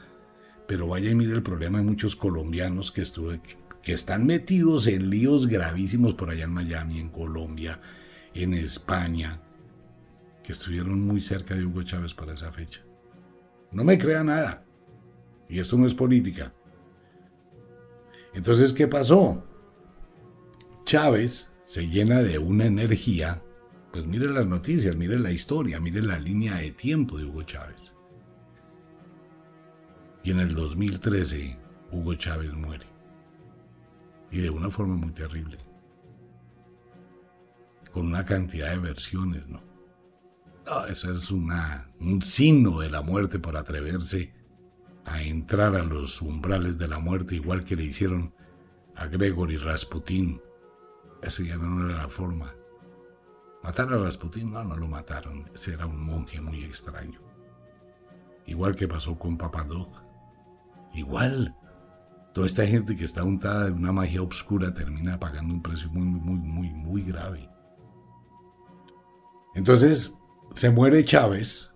Pero 0.67 0.87
vaya 0.87 1.09
y 1.09 1.15
mire 1.15 1.31
el 1.31 1.41
problema 1.41 1.77
de 1.77 1.85
muchos 1.85 2.17
colombianos 2.17 2.91
que, 2.91 3.01
estuve, 3.01 3.39
que 3.87 3.93
están 3.93 4.25
metidos 4.25 4.85
en 4.87 5.09
líos 5.09 5.47
gravísimos 5.47 6.13
por 6.13 6.29
allá 6.29 6.43
en 6.43 6.51
Miami, 6.51 6.99
en 6.99 7.07
Colombia, 7.07 7.79
en 8.33 8.53
España, 8.53 9.39
que 10.43 10.51
estuvieron 10.51 11.07
muy 11.07 11.21
cerca 11.21 11.55
de 11.55 11.63
Hugo 11.63 11.83
Chávez 11.83 12.13
para 12.13 12.33
esa 12.33 12.51
fecha. 12.51 12.81
No 13.71 13.85
me 13.85 13.97
crea 13.97 14.25
nada. 14.25 14.65
Y 15.47 15.59
esto 15.59 15.77
no 15.77 15.85
es 15.85 15.93
política. 15.93 16.53
Entonces, 18.33 18.73
¿qué 18.73 18.89
pasó? 18.89 19.47
Chávez 20.83 21.53
se 21.63 21.87
llena 21.87 22.21
de 22.21 22.39
una 22.39 22.65
energía. 22.65 23.41
Pues 23.93 24.05
mire 24.05 24.29
las 24.29 24.47
noticias, 24.47 24.97
mire 24.97 25.17
la 25.17 25.31
historia, 25.31 25.79
mire 25.79 26.01
la 26.01 26.19
línea 26.19 26.57
de 26.57 26.71
tiempo 26.71 27.17
de 27.17 27.23
Hugo 27.23 27.43
Chávez. 27.43 27.95
Y 30.25 30.31
en 30.31 30.41
el 30.41 30.53
2013, 30.53 31.57
Hugo 31.93 32.15
Chávez 32.15 32.51
muere 32.51 32.96
y 34.31 34.39
de 34.39 34.49
una 34.49 34.69
forma 34.69 34.95
muy 34.95 35.11
terrible. 35.11 35.57
Con 37.91 38.07
una 38.07 38.25
cantidad 38.25 38.71
de 38.71 38.79
versiones, 38.79 39.47
¿no? 39.47 39.61
eso 40.89 41.13
es 41.13 41.31
una, 41.31 41.89
un 41.99 42.21
signo 42.21 42.79
de 42.79 42.89
la 42.89 43.01
muerte 43.01 43.39
por 43.39 43.55
atreverse 43.55 44.33
a 45.05 45.21
entrar 45.21 45.75
a 45.75 45.83
los 45.83 46.21
umbrales 46.21 46.77
de 46.77 46.89
la 46.89 46.99
muerte, 46.99 47.35
igual 47.35 47.63
que 47.63 47.77
le 47.77 47.85
hicieron 47.85 48.33
a 48.95 49.07
Gregory 49.07 49.57
Rasputin. 49.57 50.41
Esa 51.21 51.43
ya 51.43 51.55
no 51.55 51.89
era 51.89 51.97
la 51.99 52.09
forma. 52.09 52.53
Matar 53.63 53.93
a 53.93 53.97
Rasputin, 53.97 54.51
no, 54.51 54.63
no 54.63 54.75
lo 54.75 54.87
mataron. 54.87 55.49
Ese 55.53 55.73
era 55.73 55.85
un 55.85 56.03
monje 56.03 56.41
muy 56.41 56.63
extraño. 56.63 57.21
Igual 58.45 58.75
que 58.75 58.87
pasó 58.87 59.17
con 59.17 59.37
Papadoc. 59.37 60.01
Igual 60.93 61.55
Toda 62.37 62.45
esta 62.45 62.67
gente 62.67 62.95
que 62.95 63.03
está 63.03 63.23
untada 63.23 63.65
de 63.65 63.71
una 63.71 63.91
magia 63.91 64.21
oscura 64.21 64.71
termina 64.71 65.19
pagando 65.19 65.55
un 65.55 65.63
precio 65.63 65.89
muy, 65.89 66.03
muy, 66.03 66.37
muy, 66.37 66.69
muy 66.69 67.01
grave. 67.01 67.49
Entonces, 69.55 70.19
se 70.53 70.69
muere 70.69 71.03
Chávez 71.03 71.73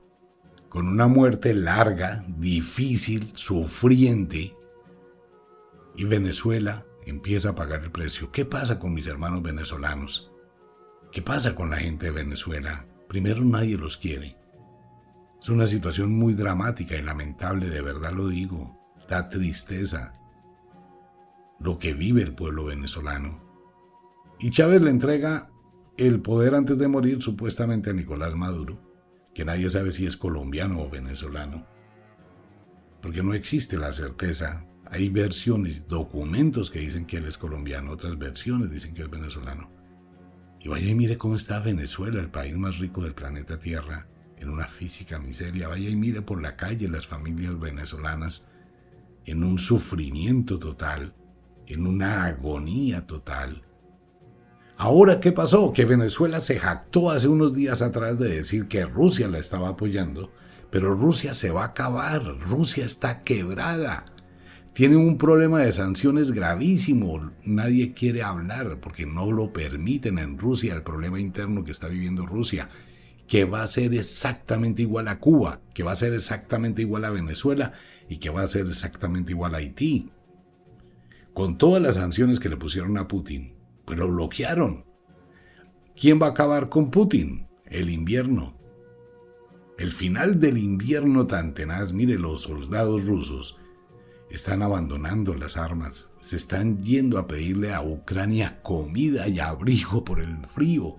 con 0.70 0.88
una 0.88 1.08
muerte 1.08 1.56
larga, 1.56 2.24
difícil, 2.28 3.32
sufriente, 3.34 4.56
y 5.96 6.04
Venezuela 6.04 6.86
empieza 7.08 7.50
a 7.50 7.56
pagar 7.56 7.82
el 7.82 7.92
precio. 7.92 8.32
¿Qué 8.32 8.46
pasa 8.46 8.78
con 8.78 8.94
mis 8.94 9.08
hermanos 9.08 9.42
venezolanos? 9.42 10.32
¿Qué 11.12 11.24
pasa 11.24 11.56
con 11.56 11.72
la 11.72 11.78
gente 11.78 12.06
de 12.06 12.12
Venezuela? 12.12 12.86
Primero, 13.10 13.44
nadie 13.44 13.80
los 13.80 13.98
quiere. 13.98 14.38
Es 15.42 15.50
una 15.50 15.66
situación 15.66 16.14
muy 16.14 16.36
dramática 16.36 16.96
y 16.96 17.02
lamentable, 17.02 17.68
de 17.68 17.82
verdad 17.82 18.14
lo 18.14 18.28
digo. 18.28 18.78
Da 19.10 19.28
tristeza 19.28 20.21
lo 21.64 21.78
que 21.78 21.94
vive 21.94 22.24
el 22.24 22.34
pueblo 22.34 22.66
venezolano. 22.66 23.40
Y 24.40 24.50
Chávez 24.50 24.82
le 24.82 24.90
entrega 24.90 25.52
el 25.98 26.22
poder 26.22 26.56
antes 26.56 26.78
de 26.78 26.88
morir 26.88 27.22
supuestamente 27.22 27.92
a 27.92 27.94
Nicolás 27.94 28.34
Maduro, 28.36 28.82
que 29.36 29.46
nadie 29.46 29.70
sabe 29.70 29.92
si 29.92 30.06
es 30.06 30.18
colombiano 30.18 30.82
o 30.82 30.90
venezolano. 30.90 31.68
Porque 33.02 33.22
no 33.22 33.34
existe 33.34 33.78
la 33.78 33.94
certeza. 33.94 34.66
Hay 34.86 35.10
versiones, 35.10 35.88
documentos 35.88 36.72
que 36.72 36.80
dicen 36.80 37.06
que 37.06 37.18
él 37.18 37.26
es 37.26 37.38
colombiano, 37.38 37.92
otras 37.92 38.18
versiones 38.18 38.72
dicen 38.72 38.94
que 38.94 39.04
es 39.04 39.10
venezolano. 39.10 39.70
Y 40.60 40.68
vaya 40.68 40.90
y 40.90 40.96
mire 40.96 41.18
cómo 41.18 41.36
está 41.36 41.60
Venezuela, 41.60 42.20
el 42.20 42.30
país 42.30 42.56
más 42.56 42.80
rico 42.80 43.02
del 43.02 43.14
planeta 43.14 43.60
Tierra, 43.60 44.08
en 44.38 44.50
una 44.50 44.66
física 44.66 45.20
miseria. 45.20 45.68
Vaya 45.68 45.90
y 45.90 45.96
mire 45.96 46.22
por 46.22 46.42
la 46.42 46.56
calle 46.56 46.88
las 46.88 47.08
familias 47.08 47.60
venezolanas 47.60 48.50
en 49.26 49.44
un 49.44 49.60
sufrimiento 49.60 50.58
total 50.60 51.14
en 51.68 51.88
una 51.88 52.26
agonía 52.26 53.06
total. 53.08 53.64
Ahora, 54.78 55.20
¿qué 55.20 55.32
pasó? 55.32 55.74
Que 55.74 55.86
Venezuela 55.86 56.40
se 56.40 56.58
jactó 56.58 57.12
hace 57.12 57.28
unos 57.28 57.54
días 57.54 57.82
atrás 57.82 58.18
de 58.18 58.30
decir 58.30 58.68
que 58.68 58.86
Rusia 58.86 59.28
la 59.28 59.38
estaba 59.38 59.70
apoyando, 59.70 60.32
pero 60.72 60.96
Rusia 60.96 61.34
se 61.36 61.52
va 61.52 61.64
a 61.64 61.68
acabar, 61.68 62.24
Rusia 62.40 62.84
está 62.84 63.22
quebrada. 63.22 64.06
Tiene 64.74 64.96
un 64.96 65.18
problema 65.18 65.60
de 65.60 65.72
sanciones 65.72 66.32
gravísimo, 66.32 67.32
nadie 67.44 67.94
quiere 67.94 68.24
hablar 68.24 68.80
porque 68.80 69.06
no 69.06 69.32
lo 69.32 69.54
permiten 69.54 70.18
en 70.18 70.40
Rusia, 70.40 70.74
el 70.74 70.82
problema 70.82 71.20
interno 71.20 71.64
que 71.64 71.72
está 71.72 71.88
viviendo 71.88 72.26
Rusia. 72.26 72.70
que 73.28 73.46
va 73.46 73.64
a 73.64 73.68
ser 73.68 73.94
exactamente 73.94 74.82
igual 74.82 75.08
a 75.08 75.20
Cuba, 75.20 75.62
que 75.74 75.84
va 75.84 75.94
a 75.94 75.96
ser 75.96 76.14
exactamente 76.14 76.82
igual 76.82 77.06
a 77.06 77.12
Venezuela 77.12 77.72
y 78.10 78.18
que 78.18 78.30
va 78.30 78.42
a 78.42 78.48
ser 78.48 78.68
exactamente 78.68 79.32
igual 79.32 79.56
a 79.56 79.60
Haití. 79.60 80.12
Con 81.34 81.58
todas 81.58 81.82
las 81.82 81.96
sanciones 81.96 82.40
que 82.40 82.50
le 82.50 82.58
pusieron 82.58 82.98
a 82.98 83.08
Putin, 83.08 83.56
pues 83.86 83.98
lo 83.98 84.08
bloquearon. 84.10 84.86
¿Quién 85.96 86.22
va 86.22 86.28
a 86.28 86.30
acabar 86.32 86.70
con 86.70 86.92
Putin? 86.92 87.48
El 87.66 87.90
invierno. 87.90 88.58
El 89.78 89.92
final 89.94 90.40
del 90.40 90.58
invierno 90.58 91.28
tan 91.28 91.54
tenaz, 91.54 91.94
mire, 91.94 92.20
los 92.20 92.42
soldados 92.42 93.06
rusos 93.06 93.58
están 94.30 94.62
abandonando 94.62 95.34
las 95.34 95.58
armas, 95.58 96.12
se 96.20 96.36
están 96.36 96.80
yendo 96.80 97.18
a 97.18 97.28
pedirle 97.28 97.74
a 97.74 97.82
Ucrania 97.82 98.62
comida 98.62 99.28
y 99.28 99.40
abrigo 99.40 100.06
por 100.06 100.20
el 100.20 100.46
frío. 100.48 100.98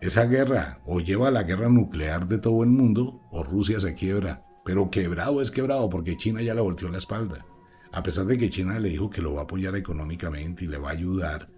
Esa 0.00 0.26
guerra 0.26 0.80
o 0.86 1.00
lleva 1.00 1.28
a 1.28 1.32
la 1.32 1.42
guerra 1.42 1.68
nuclear 1.68 2.28
de 2.28 2.38
todo 2.38 2.62
el 2.62 2.70
mundo 2.70 3.20
o 3.32 3.42
Rusia 3.42 3.80
se 3.80 3.94
quiebra. 3.94 4.44
Pero 4.64 4.90
quebrado 4.90 5.40
es 5.40 5.50
quebrado 5.50 5.88
porque 5.88 6.16
China 6.16 6.42
ya 6.42 6.54
le 6.54 6.60
volteó 6.60 6.88
la 6.88 6.98
espalda. 6.98 7.46
A 7.92 8.02
pesar 8.02 8.26
de 8.26 8.38
que 8.38 8.50
China 8.50 8.78
le 8.78 8.90
dijo 8.90 9.10
que 9.10 9.22
lo 9.22 9.34
va 9.34 9.40
a 9.40 9.44
apoyar 9.44 9.74
económicamente 9.76 10.64
y 10.64 10.68
le 10.68 10.78
va 10.78 10.90
a 10.90 10.92
ayudar. 10.92 11.48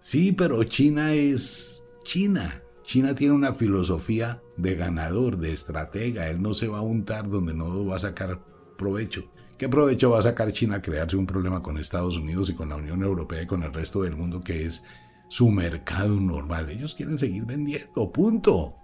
Sí, 0.00 0.32
pero 0.32 0.62
China 0.64 1.12
es 1.12 1.84
China. 2.04 2.62
China 2.82 3.14
tiene 3.14 3.34
una 3.34 3.52
filosofía 3.52 4.42
de 4.56 4.74
ganador, 4.74 5.38
de 5.38 5.52
estratega. 5.52 6.28
Él 6.28 6.40
no 6.40 6.54
se 6.54 6.68
va 6.68 6.78
a 6.78 6.82
untar 6.82 7.28
donde 7.28 7.52
no 7.52 7.84
va 7.84 7.96
a 7.96 8.00
sacar 8.00 8.40
provecho. 8.76 9.30
¿Qué 9.58 9.68
provecho 9.68 10.10
va 10.10 10.18
a 10.18 10.22
sacar 10.22 10.52
China 10.52 10.76
a 10.76 10.82
crearse 10.82 11.16
un 11.16 11.26
problema 11.26 11.62
con 11.62 11.78
Estados 11.78 12.16
Unidos 12.16 12.50
y 12.50 12.54
con 12.54 12.68
la 12.68 12.76
Unión 12.76 13.02
Europea 13.02 13.42
y 13.42 13.46
con 13.46 13.62
el 13.62 13.72
resto 13.72 14.02
del 14.02 14.14
mundo 14.14 14.42
que 14.42 14.66
es 14.66 14.84
su 15.28 15.50
mercado 15.50 16.20
normal? 16.20 16.68
Ellos 16.70 16.94
quieren 16.94 17.18
seguir 17.18 17.44
vendiendo, 17.44 18.12
punto. 18.12 18.76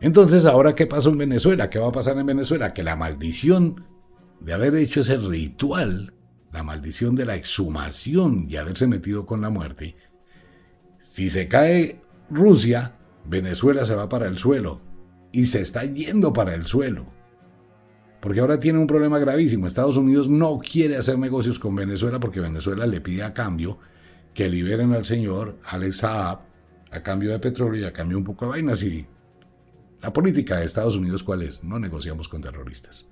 Entonces, 0.00 0.44
¿ahora 0.46 0.74
qué 0.74 0.86
pasó 0.86 1.10
en 1.10 1.18
Venezuela? 1.18 1.70
¿Qué 1.70 1.78
va 1.78 1.88
a 1.88 1.92
pasar 1.92 2.18
en 2.18 2.26
Venezuela? 2.26 2.70
Que 2.70 2.82
la 2.82 2.94
maldición 2.94 3.84
de 4.40 4.52
haber 4.52 4.76
hecho 4.76 5.00
ese 5.00 5.16
ritual, 5.16 6.14
la 6.52 6.62
maldición 6.62 7.14
de 7.14 7.26
la 7.26 7.36
exhumación 7.36 8.46
y 8.48 8.56
haberse 8.56 8.86
metido 8.86 9.26
con 9.26 9.40
la 9.40 9.50
muerte, 9.50 9.96
si 10.98 11.30
se 11.30 11.48
cae 11.48 12.00
Rusia, 12.30 12.96
Venezuela 13.24 13.84
se 13.84 13.94
va 13.94 14.08
para 14.08 14.26
el 14.26 14.38
suelo 14.38 14.80
y 15.32 15.46
se 15.46 15.60
está 15.60 15.84
yendo 15.84 16.32
para 16.32 16.54
el 16.54 16.66
suelo. 16.66 17.06
Porque 18.20 18.40
ahora 18.40 18.58
tiene 18.58 18.78
un 18.78 18.86
problema 18.86 19.18
gravísimo. 19.18 19.66
Estados 19.66 19.96
Unidos 19.96 20.28
no 20.28 20.58
quiere 20.58 20.96
hacer 20.96 21.18
negocios 21.18 21.58
con 21.58 21.76
Venezuela 21.76 22.18
porque 22.18 22.40
Venezuela 22.40 22.86
le 22.86 23.00
pide 23.00 23.22
a 23.22 23.32
cambio 23.32 23.78
que 24.34 24.48
liberen 24.48 24.92
al 24.92 25.04
señor 25.04 25.58
Alex 25.64 25.98
Saab 25.98 26.40
a 26.90 27.02
cambio 27.02 27.30
de 27.30 27.38
petróleo 27.38 27.82
y 27.82 27.84
a 27.84 27.92
cambio 27.92 28.18
un 28.18 28.24
poco 28.24 28.46
de 28.46 28.50
vainas. 28.50 28.82
Y 28.82 29.06
la 30.00 30.12
política 30.12 30.58
de 30.58 30.64
Estados 30.64 30.96
Unidos, 30.96 31.22
¿cuál 31.22 31.42
es? 31.42 31.64
No 31.64 31.78
negociamos 31.78 32.28
con 32.28 32.42
terroristas. 32.42 33.08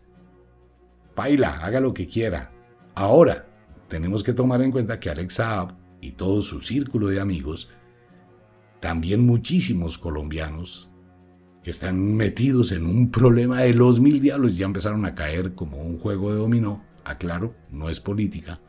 Paila, 1.15 1.65
haga 1.65 1.81
lo 1.81 1.95
que 1.95 2.07
quiera. 2.07 2.53
Ahora, 2.97 3.47
tenemos 3.89 4.25
que 4.25 4.33
tomar 4.33 4.63
en 4.63 4.73
cuenta 4.73 4.99
que 4.99 5.11
Alex 5.11 5.35
Saab 5.35 5.75
y 6.01 6.13
todo 6.13 6.41
su 6.41 6.63
círculo 6.63 7.09
de 7.09 7.21
amigos, 7.21 7.69
también 8.81 9.27
muchísimos 9.27 9.99
colombianos, 9.99 10.89
que 11.63 11.69
están 11.69 12.17
metidos 12.17 12.73
en 12.73 12.87
un 12.87 13.11
problema 13.11 13.61
de 13.61 13.75
los 13.75 14.01
mil 14.01 14.23
diablos, 14.23 14.57
ya 14.57 14.65
empezaron 14.65 15.05
a 15.05 15.15
caer 15.15 15.55
como 15.55 15.83
un 15.83 15.99
juego 15.99 16.33
de 16.33 16.39
dominó, 16.39 16.85
aclaro, 17.05 17.55
no 17.71 17.91
es 17.91 18.01
política, 18.01 18.61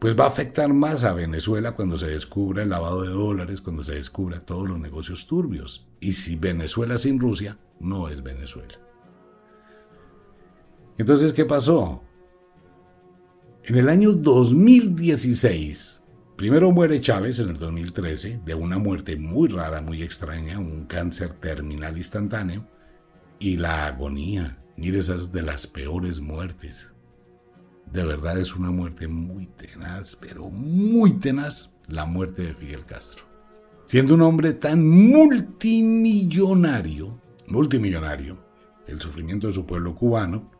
pues 0.00 0.18
va 0.18 0.24
a 0.24 0.28
afectar 0.28 0.72
más 0.72 1.04
a 1.04 1.12
Venezuela 1.12 1.76
cuando 1.76 1.96
se 1.96 2.08
descubra 2.08 2.64
el 2.64 2.70
lavado 2.70 3.02
de 3.02 3.10
dólares, 3.10 3.60
cuando 3.60 3.84
se 3.84 3.94
descubra 3.94 4.40
todos 4.40 4.68
los 4.68 4.80
negocios 4.80 5.28
turbios. 5.28 5.86
Y 6.00 6.14
si 6.14 6.34
Venezuela 6.34 6.98
sin 6.98 7.20
Rusia, 7.20 7.56
no 7.78 8.08
es 8.08 8.22
Venezuela. 8.22 8.74
Entonces, 10.98 11.32
¿qué 11.32 11.44
pasó? 11.44 12.02
En 13.66 13.76
el 13.76 13.88
año 13.88 14.12
2016, 14.12 16.02
Primero 16.36 16.70
muere 16.70 17.00
Chávez 17.00 17.38
en 17.38 17.48
el 17.48 17.56
2013 17.56 18.42
de 18.44 18.54
una 18.54 18.76
muerte 18.76 19.16
muy 19.16 19.48
rara, 19.48 19.80
muy 19.80 20.02
extraña, 20.02 20.58
un 20.58 20.84
cáncer 20.84 21.32
terminal 21.32 21.96
instantáneo. 21.96 22.68
Y 23.38 23.56
la 23.56 23.86
agonía, 23.86 24.62
mire, 24.76 24.98
esas 24.98 25.32
de 25.32 25.40
las 25.40 25.66
peores 25.66 26.20
muertes. 26.20 26.92
De 27.90 28.04
verdad 28.04 28.38
es 28.38 28.54
una 28.54 28.70
muerte 28.70 29.08
muy 29.08 29.46
tenaz, 29.46 30.14
pero 30.16 30.50
muy 30.50 31.14
tenaz, 31.14 31.72
la 31.88 32.04
muerte 32.04 32.42
de 32.42 32.52
Fidel 32.52 32.84
Castro. 32.84 33.24
Siendo 33.86 34.14
un 34.14 34.20
hombre 34.20 34.52
tan 34.52 34.86
multimillonario, 34.86 37.18
multimillonario, 37.46 38.36
el 38.88 39.00
sufrimiento 39.00 39.46
de 39.46 39.54
su 39.54 39.64
pueblo 39.64 39.94
cubano, 39.94 40.50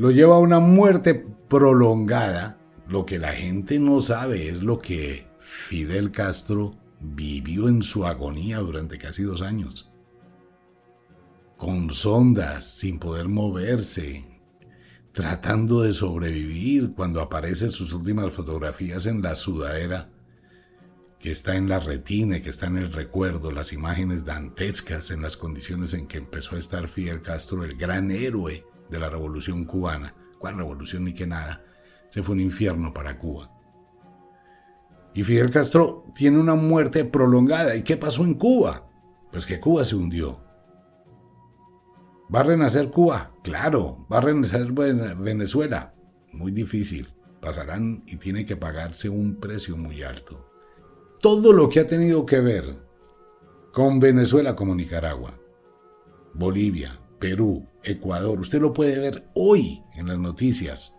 lo 0.00 0.10
lleva 0.10 0.36
a 0.36 0.38
una 0.38 0.60
muerte 0.60 1.26
prolongada 1.46 2.58
lo 2.88 3.04
que 3.04 3.18
la 3.18 3.34
gente 3.34 3.78
no 3.78 4.00
sabe 4.00 4.48
es 4.48 4.62
lo 4.62 4.78
que 4.78 5.26
Fidel 5.40 6.10
Castro 6.10 6.74
vivió 7.00 7.68
en 7.68 7.82
su 7.82 8.06
agonía 8.06 8.60
durante 8.60 8.96
casi 8.96 9.24
dos 9.24 9.42
años. 9.42 9.92
Con 11.58 11.90
sondas, 11.90 12.64
sin 12.64 12.98
poder 12.98 13.28
moverse, 13.28 14.40
tratando 15.12 15.82
de 15.82 15.92
sobrevivir 15.92 16.94
cuando 16.94 17.20
aparecen 17.20 17.68
sus 17.68 17.92
últimas 17.92 18.32
fotografías 18.32 19.04
en 19.04 19.20
la 19.20 19.34
sudadera, 19.34 20.08
que 21.18 21.30
está 21.30 21.56
en 21.56 21.68
la 21.68 21.78
retina 21.78 22.40
que 22.40 22.48
está 22.48 22.68
en 22.68 22.78
el 22.78 22.90
recuerdo, 22.90 23.50
las 23.50 23.74
imágenes 23.74 24.24
dantescas 24.24 25.10
en 25.10 25.20
las 25.20 25.36
condiciones 25.36 25.92
en 25.92 26.06
que 26.06 26.16
empezó 26.16 26.56
a 26.56 26.58
estar 26.58 26.88
Fidel 26.88 27.20
Castro, 27.20 27.64
el 27.64 27.76
gran 27.76 28.10
héroe 28.10 28.64
de 28.90 28.98
la 28.98 29.08
revolución 29.08 29.64
cubana. 29.64 30.14
¿Cuál 30.38 30.56
revolución 30.56 31.04
ni 31.04 31.14
que 31.14 31.26
nada? 31.26 31.62
se 32.10 32.22
fue 32.22 32.34
un 32.34 32.40
infierno 32.40 32.92
para 32.92 33.18
Cuba. 33.18 33.50
Y 35.14 35.24
Fidel 35.24 35.50
Castro 35.50 36.04
tiene 36.14 36.38
una 36.38 36.54
muerte 36.54 37.04
prolongada. 37.04 37.74
¿Y 37.74 37.82
qué 37.82 37.96
pasó 37.96 38.24
en 38.24 38.34
Cuba? 38.34 38.88
Pues 39.32 39.46
que 39.46 39.58
Cuba 39.58 39.84
se 39.84 39.96
hundió. 39.96 40.44
¿Va 42.32 42.40
a 42.40 42.44
renacer 42.44 42.90
Cuba? 42.90 43.32
Claro. 43.42 44.06
¿Va 44.12 44.18
a 44.18 44.20
renacer 44.20 44.72
Venezuela? 44.72 45.94
Muy 46.32 46.52
difícil. 46.52 47.08
Pasarán 47.40 48.04
y 48.06 48.18
tiene 48.18 48.44
que 48.44 48.56
pagarse 48.56 49.08
un 49.08 49.40
precio 49.40 49.76
muy 49.76 50.02
alto. 50.02 50.48
Todo 51.20 51.52
lo 51.52 51.68
que 51.68 51.80
ha 51.80 51.86
tenido 51.86 52.26
que 52.26 52.40
ver 52.40 52.86
con 53.72 53.98
Venezuela 53.98 54.54
como 54.54 54.74
Nicaragua, 54.74 55.34
Bolivia, 56.34 56.99
Perú, 57.20 57.68
Ecuador, 57.84 58.40
usted 58.40 58.60
lo 58.60 58.72
puede 58.72 58.98
ver 58.98 59.28
hoy 59.34 59.84
en 59.94 60.08
las 60.08 60.18
noticias 60.18 60.96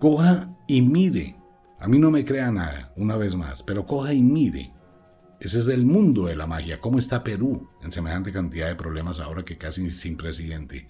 Coja 0.00 0.56
y 0.66 0.80
mire. 0.80 1.36
A 1.78 1.86
mí 1.86 1.98
no 1.98 2.10
me 2.10 2.24
crea 2.24 2.50
nada, 2.50 2.90
una 2.96 3.16
vez 3.16 3.36
más, 3.36 3.62
pero 3.62 3.84
coja 3.84 4.14
y 4.14 4.22
mire. 4.22 4.72
Ese 5.40 5.58
es 5.58 5.68
el 5.68 5.84
mundo 5.84 6.24
de 6.24 6.36
la 6.36 6.46
magia. 6.46 6.80
¿Cómo 6.80 6.98
está 6.98 7.22
Perú 7.22 7.68
en 7.82 7.92
semejante 7.92 8.32
cantidad 8.32 8.68
de 8.68 8.76
problemas 8.76 9.20
ahora 9.20 9.44
que 9.44 9.58
casi 9.58 9.90
sin 9.90 10.16
presidente? 10.16 10.88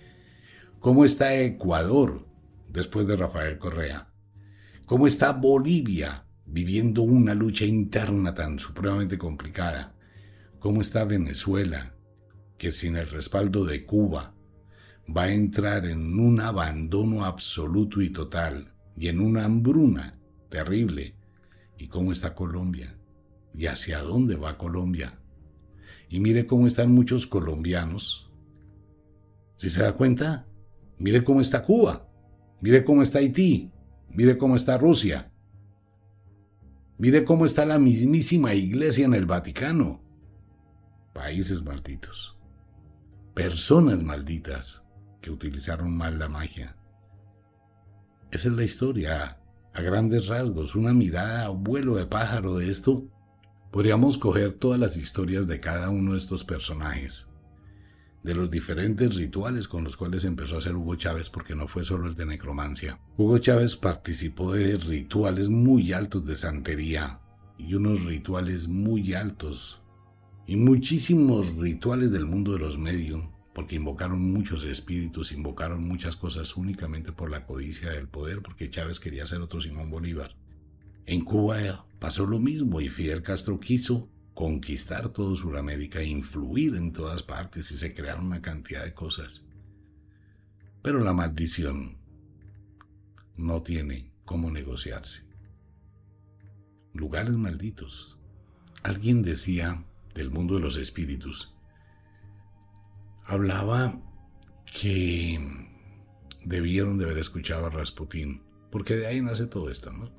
¿Cómo 0.79 1.05
está 1.05 1.35
Ecuador 1.35 2.25
después 2.69 3.05
de 3.09 3.17
Rafael 3.17 3.59
Correa? 3.59 4.13
¿Cómo 4.87 5.09
está 5.09 5.33
Bolivia 5.33 6.27
viviendo 6.47 7.03
una 7.03 7.35
lucha 7.35 7.65
interna 7.65 8.33
tan 8.33 8.61
supremamente 8.61 9.19
complicada? 9.19 9.97
¿Cómo 10.61 10.83
está 10.83 11.03
Venezuela, 11.03 11.97
que 12.61 12.71
sin 12.71 12.95
el 12.97 13.09
respaldo 13.09 13.65
de 13.65 13.85
Cuba 13.85 14.37
va 15.09 15.25
a 15.25 15.33
entrar 15.33 15.85
en 15.87 16.21
un 16.21 16.41
abandono 16.41 17.25
absoluto 17.25 18.01
y 18.01 18.11
total? 18.11 18.71
y 19.01 19.09
en 19.09 19.21
una 19.21 19.47
hambruna 19.47 20.19
terrible. 20.51 21.15
¿Y 21.79 21.87
cómo 21.87 22.13
está 22.13 22.35
Colombia? 22.35 22.99
¿Y 23.55 23.67
hacia 23.67 24.01
dónde 24.01 24.37
va 24.37 24.59
Colombia? 24.59 25.19
Y 26.11 26.21
mire 26.21 26.47
cómo 26.47 26.67
están 26.67 26.93
muchos 26.93 27.27
colombianos. 27.27 28.31
Si 29.57 29.71
se 29.71 29.83
da 29.83 29.95
cuenta, 29.95 30.47
mire 30.99 31.25
cómo 31.25 31.41
está 31.41 31.65
Cuba, 31.65 32.09
mire 32.61 32.85
cómo 32.85 33.03
está 33.03 33.21
Haití, 33.21 33.73
mire 34.11 34.37
cómo 34.37 34.55
está 34.55 34.77
Rusia, 34.77 35.33
mire 36.99 37.25
cómo 37.25 37.47
está 37.47 37.65
la 37.65 37.79
mismísima 37.79 38.53
iglesia 38.53 39.07
en 39.07 39.15
el 39.15 39.25
Vaticano. 39.25 40.03
Países 41.15 41.63
malditos, 41.63 42.39
personas 43.35 44.03
malditas 44.03 44.85
que 45.21 45.31
utilizaron 45.31 45.97
mal 45.97 46.19
la 46.19 46.29
magia. 46.29 46.77
Esa 48.31 48.49
es 48.49 48.55
la 48.55 48.65
historia, 48.65 49.41
a 49.73 49.83
grandes 49.83 50.27
rasgos, 50.27 50.75
una 50.75 50.93
mirada 50.93 51.47
a 51.47 51.49
vuelo 51.51 51.97
de 51.97 52.07
pájaro 52.07 52.57
de 52.57 52.71
esto. 52.71 53.09
Podríamos 53.71 54.19
coger 54.19 54.53
todas 54.53 54.81
las 54.81 54.97
historias 54.97 55.47
de 55.47 55.61
cada 55.61 55.91
uno 55.91 56.13
de 56.13 56.19
estos 56.19 56.45
personajes, 56.45 57.31
de 58.25 58.35
los 58.35 58.51
diferentes 58.51 59.15
rituales 59.15 59.69
con 59.69 59.85
los 59.85 59.97
cuales 59.97 60.25
empezó 60.25 60.57
a 60.57 60.59
hacer 60.59 60.75
Hugo 60.75 60.97
Chávez, 60.97 61.31
porque 61.31 61.55
no 61.55 61.69
fue 61.69 61.85
solo 61.85 62.09
el 62.09 62.17
de 62.17 62.27
necromancia. 62.27 63.01
Hugo 63.17 63.39
Chávez 63.39 63.77
participó 63.77 64.53
de 64.53 64.75
rituales 64.75 65.49
muy 65.49 65.93
altos 65.93 66.25
de 66.27 66.37
santería 66.37 67.21
y 67.59 67.75
unos 67.75 68.05
rituales 68.05 68.67
muy 68.67 69.15
altos 69.15 69.80
y 70.51 70.57
muchísimos 70.57 71.59
rituales 71.59 72.11
del 72.11 72.27
mundo 72.27 72.55
de 72.55 72.59
los 72.59 72.77
medios, 72.77 73.23
porque 73.55 73.77
invocaron 73.77 74.33
muchos 74.33 74.65
espíritus, 74.65 75.31
invocaron 75.31 75.85
muchas 75.85 76.17
cosas 76.17 76.57
únicamente 76.57 77.13
por 77.13 77.31
la 77.31 77.47
codicia 77.47 77.91
del 77.91 78.09
poder, 78.09 78.43
porque 78.43 78.69
Chávez 78.69 78.99
quería 78.99 79.25
ser 79.27 79.43
otro 79.43 79.61
Simón 79.61 79.91
Bolívar. 79.91 80.35
En 81.07 81.25
Cuba 81.25 81.87
pasó 82.01 82.27
lo 82.27 82.41
mismo 82.41 82.81
y 82.81 82.89
Fidel 82.89 83.23
Castro 83.23 83.61
quiso 83.61 84.09
conquistar 84.35 85.11
todo 85.11 85.37
Sudamérica, 85.37 86.03
influir 86.03 86.75
en 86.75 86.93
todas 86.93 87.23
partes 87.23 87.71
y 87.71 87.77
se 87.77 87.95
crearon 87.95 88.27
una 88.27 88.43
cantidad 88.43 88.83
de 88.83 88.93
cosas. 88.93 89.47
Pero 90.83 90.99
la 90.99 91.13
maldición 91.13 91.97
no 93.37 93.63
tiene 93.63 94.11
cómo 94.25 94.51
negociarse. 94.51 95.29
Lugares 96.93 97.35
malditos. 97.35 98.19
Alguien 98.83 99.23
decía 99.23 99.85
del 100.15 100.31
mundo 100.31 100.55
de 100.55 100.61
los 100.61 100.77
espíritus, 100.77 101.55
hablaba 103.25 104.01
que 104.65 105.39
debieron 106.45 106.99
de 106.99 107.05
haber 107.05 107.19
escuchado 107.19 107.67
a 107.67 107.71
Rasputín, 107.71 108.43
porque 108.71 108.97
de 108.97 109.07
ahí 109.07 109.21
nace 109.21 109.47
todo 109.47 109.71
esto, 109.71 109.93
¿no? 109.93 110.11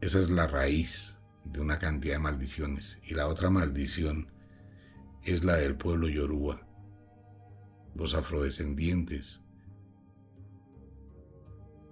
Esa 0.00 0.18
es 0.18 0.28
la 0.28 0.46
raíz 0.46 1.18
de 1.44 1.60
una 1.60 1.78
cantidad 1.78 2.16
de 2.16 2.18
maldiciones. 2.18 3.00
Y 3.04 3.14
la 3.14 3.26
otra 3.26 3.48
maldición 3.50 4.30
es 5.22 5.44
la 5.44 5.56
del 5.56 5.76
pueblo 5.76 6.08
yoruba, 6.08 6.66
los 7.94 8.14
afrodescendientes. 8.14 9.42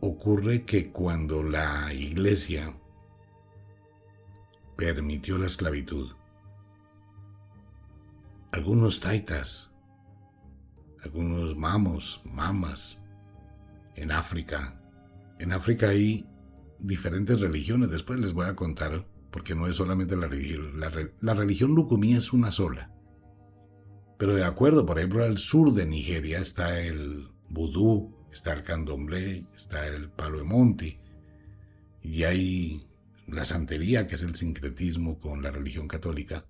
Ocurre 0.01 0.65
que 0.65 0.91
cuando 0.91 1.43
la 1.43 1.93
iglesia 1.95 2.77
permitió 4.83 5.39
la 5.39 5.47
esclavitud. 5.47 6.11
Algunos 8.51 8.99
taitas, 8.99 9.73
algunos 11.05 11.57
mamos, 11.57 12.21
mamas, 12.25 13.05
en 13.95 14.11
África. 14.11 14.81
En 15.39 15.53
África 15.53 15.91
hay 15.91 16.27
diferentes 16.81 17.41
religiones, 17.41 17.91
después 17.91 18.19
les 18.19 18.33
voy 18.33 18.47
a 18.47 18.57
contar, 18.57 19.07
porque 19.31 19.55
no 19.55 19.69
es 19.69 19.77
solamente 19.77 20.17
la 20.17 20.27
religión. 20.27 20.81
La, 20.81 21.35
religión 21.35 21.77
Lukumi 21.77 22.15
es 22.15 22.33
una 22.33 22.51
sola. 22.51 22.93
Pero 24.19 24.35
de 24.35 24.45
acuerdo, 24.45 24.85
por 24.85 24.99
ejemplo, 24.99 25.25
al 25.25 25.39
sur 25.39 25.73
de 25.73 25.87
Nigeria 25.87 26.41
está 26.41 26.81
el 26.81 27.29
vudú, 27.51 28.27
está 28.33 28.53
el 28.53 28.65
candomblé, 28.65 29.47
está 29.55 29.87
el 29.87 30.11
palo 30.11 30.39
de 30.39 30.45
monte, 30.45 31.01
y 32.03 32.25
hay 32.25 32.92
la 33.33 33.45
santería, 33.45 34.07
que 34.07 34.15
es 34.15 34.23
el 34.23 34.35
sincretismo 34.35 35.19
con 35.19 35.43
la 35.43 35.51
religión 35.51 35.89
católica. 35.89 36.45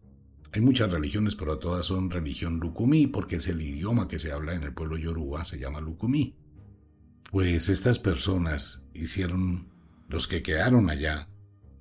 Hay 0.53 0.61
muchas 0.61 0.91
religiones, 0.91 1.35
pero 1.35 1.59
todas 1.59 1.87
son 1.87 2.11
religión 2.11 2.59
Lukumi, 2.59 3.07
porque 3.07 3.37
es 3.37 3.47
el 3.47 3.63
idioma 3.63 4.09
que 4.09 4.19
se 4.19 4.33
habla 4.33 4.55
en 4.55 4.65
el 4.65 4.75
pueblo 4.75 4.99
yoruba, 4.99 5.45
se 5.45 5.59
llama 5.59 5.81
Lukumi. 5.81 6.37
Pues 7.31 7.69
estas 7.69 7.99
personas 7.99 8.85
hicieron, 8.93 9.69
los 10.09 10.29
que 10.29 10.43
quedaron 10.43 10.91
allá, 10.91 11.29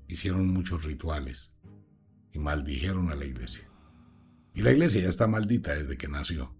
hicieron 0.07 0.47
muchos 0.47 0.85
rituales 0.85 1.51
y 2.31 2.39
maldijeron 2.39 3.11
a 3.11 3.15
la 3.15 3.25
iglesia. 3.25 3.67
Y 4.53 4.61
la 4.61 4.71
iglesia 4.71 5.01
ya 5.01 5.09
está 5.09 5.27
maldita 5.27 5.73
desde 5.73 5.97
que 5.97 6.07
nació. 6.07 6.55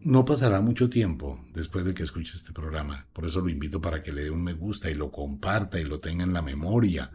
No 0.00 0.24
pasará 0.24 0.60
mucho 0.60 0.90
tiempo 0.90 1.44
después 1.52 1.84
de 1.84 1.94
que 1.94 2.02
escuche 2.02 2.36
este 2.36 2.52
programa, 2.52 3.06
por 3.12 3.24
eso 3.24 3.40
lo 3.40 3.48
invito 3.48 3.80
para 3.80 4.02
que 4.02 4.12
le 4.12 4.24
dé 4.24 4.30
un 4.30 4.42
me 4.42 4.52
gusta 4.52 4.90
y 4.90 4.94
lo 4.94 5.10
comparta 5.10 5.80
y 5.80 5.84
lo 5.84 6.00
tenga 6.00 6.24
en 6.24 6.32
la 6.32 6.42
memoria 6.42 7.10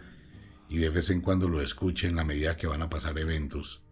y 0.70 0.78
de 0.78 0.90
vez 0.90 1.10
en 1.10 1.22
cuando 1.22 1.50
lo 1.50 1.62
escuche 1.62 2.08
en 2.08 2.16
la 2.16 2.24
medida 2.24 2.56
que 2.56 2.68
van 2.68 2.84
a 2.84 2.90
pasar 2.90 3.18
eventos. 3.18 3.84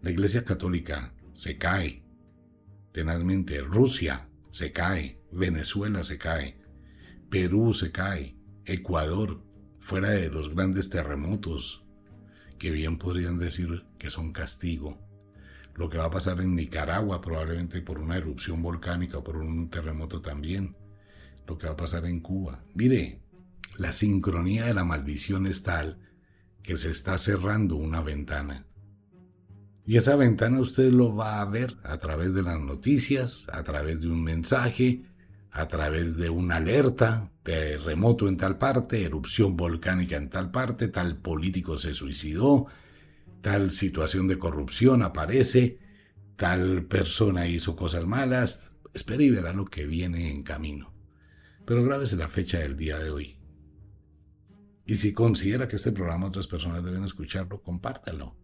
La 0.00 0.12
Iglesia 0.12 0.44
Católica 0.44 1.12
se 1.32 1.58
cae, 1.58 2.04
tenazmente, 2.92 3.60
Rusia 3.60 4.28
se 4.50 4.70
cae, 4.70 5.20
Venezuela 5.32 6.04
se 6.04 6.16
cae, 6.16 6.60
Perú 7.28 7.72
se 7.72 7.90
cae, 7.90 8.36
Ecuador, 8.64 9.42
fuera 9.80 10.10
de 10.10 10.30
los 10.30 10.54
grandes 10.54 10.88
terremotos, 10.88 11.84
que 12.58 12.70
bien 12.70 12.96
podrían 12.96 13.38
decir 13.38 13.84
que 13.98 14.08
son 14.08 14.32
castigo. 14.32 15.00
Lo 15.74 15.88
que 15.88 15.98
va 15.98 16.04
a 16.04 16.10
pasar 16.10 16.40
en 16.40 16.54
Nicaragua 16.54 17.20
probablemente 17.20 17.82
por 17.82 17.98
una 17.98 18.16
erupción 18.16 18.62
volcánica 18.62 19.18
o 19.18 19.24
por 19.24 19.38
un 19.38 19.68
terremoto 19.68 20.22
también, 20.22 20.76
lo 21.48 21.58
que 21.58 21.66
va 21.66 21.72
a 21.72 21.76
pasar 21.76 22.06
en 22.06 22.20
Cuba. 22.20 22.64
Mire, 22.74 23.20
la 23.76 23.90
sincronía 23.90 24.66
de 24.66 24.74
la 24.74 24.84
maldición 24.84 25.46
es 25.46 25.64
tal 25.64 26.03
que 26.64 26.76
se 26.76 26.90
está 26.90 27.18
cerrando 27.18 27.76
una 27.76 28.00
ventana. 28.00 28.66
Y 29.86 29.98
esa 29.98 30.16
ventana 30.16 30.60
usted 30.60 30.90
lo 30.90 31.14
va 31.14 31.42
a 31.42 31.44
ver 31.44 31.76
a 31.84 31.98
través 31.98 32.32
de 32.32 32.42
las 32.42 32.58
noticias, 32.58 33.46
a 33.52 33.62
través 33.62 34.00
de 34.00 34.08
un 34.08 34.24
mensaje, 34.24 35.02
a 35.50 35.68
través 35.68 36.16
de 36.16 36.30
una 36.30 36.56
alerta, 36.56 37.30
terremoto 37.42 38.26
en 38.26 38.38
tal 38.38 38.56
parte, 38.56 39.04
erupción 39.04 39.56
volcánica 39.56 40.16
en 40.16 40.30
tal 40.30 40.50
parte, 40.50 40.88
tal 40.88 41.18
político 41.18 41.78
se 41.78 41.94
suicidó, 41.94 42.66
tal 43.42 43.70
situación 43.70 44.26
de 44.26 44.38
corrupción 44.38 45.02
aparece, 45.02 45.78
tal 46.36 46.86
persona 46.86 47.46
hizo 47.46 47.76
cosas 47.76 48.06
malas, 48.06 48.74
espere 48.94 49.24
y 49.24 49.30
verá 49.30 49.52
lo 49.52 49.66
que 49.66 49.84
viene 49.84 50.30
en 50.30 50.42
camino. 50.42 50.94
Pero 51.66 51.84
grábese 51.84 52.16
la 52.16 52.28
fecha 52.28 52.58
del 52.58 52.78
día 52.78 52.98
de 52.98 53.10
hoy. 53.10 53.43
Y 54.86 54.96
si 54.96 55.12
considera 55.12 55.66
que 55.66 55.76
este 55.76 55.92
programa 55.92 56.26
otras 56.26 56.46
personas 56.46 56.84
deben 56.84 57.04
escucharlo, 57.04 57.62
compártalo. 57.62 58.36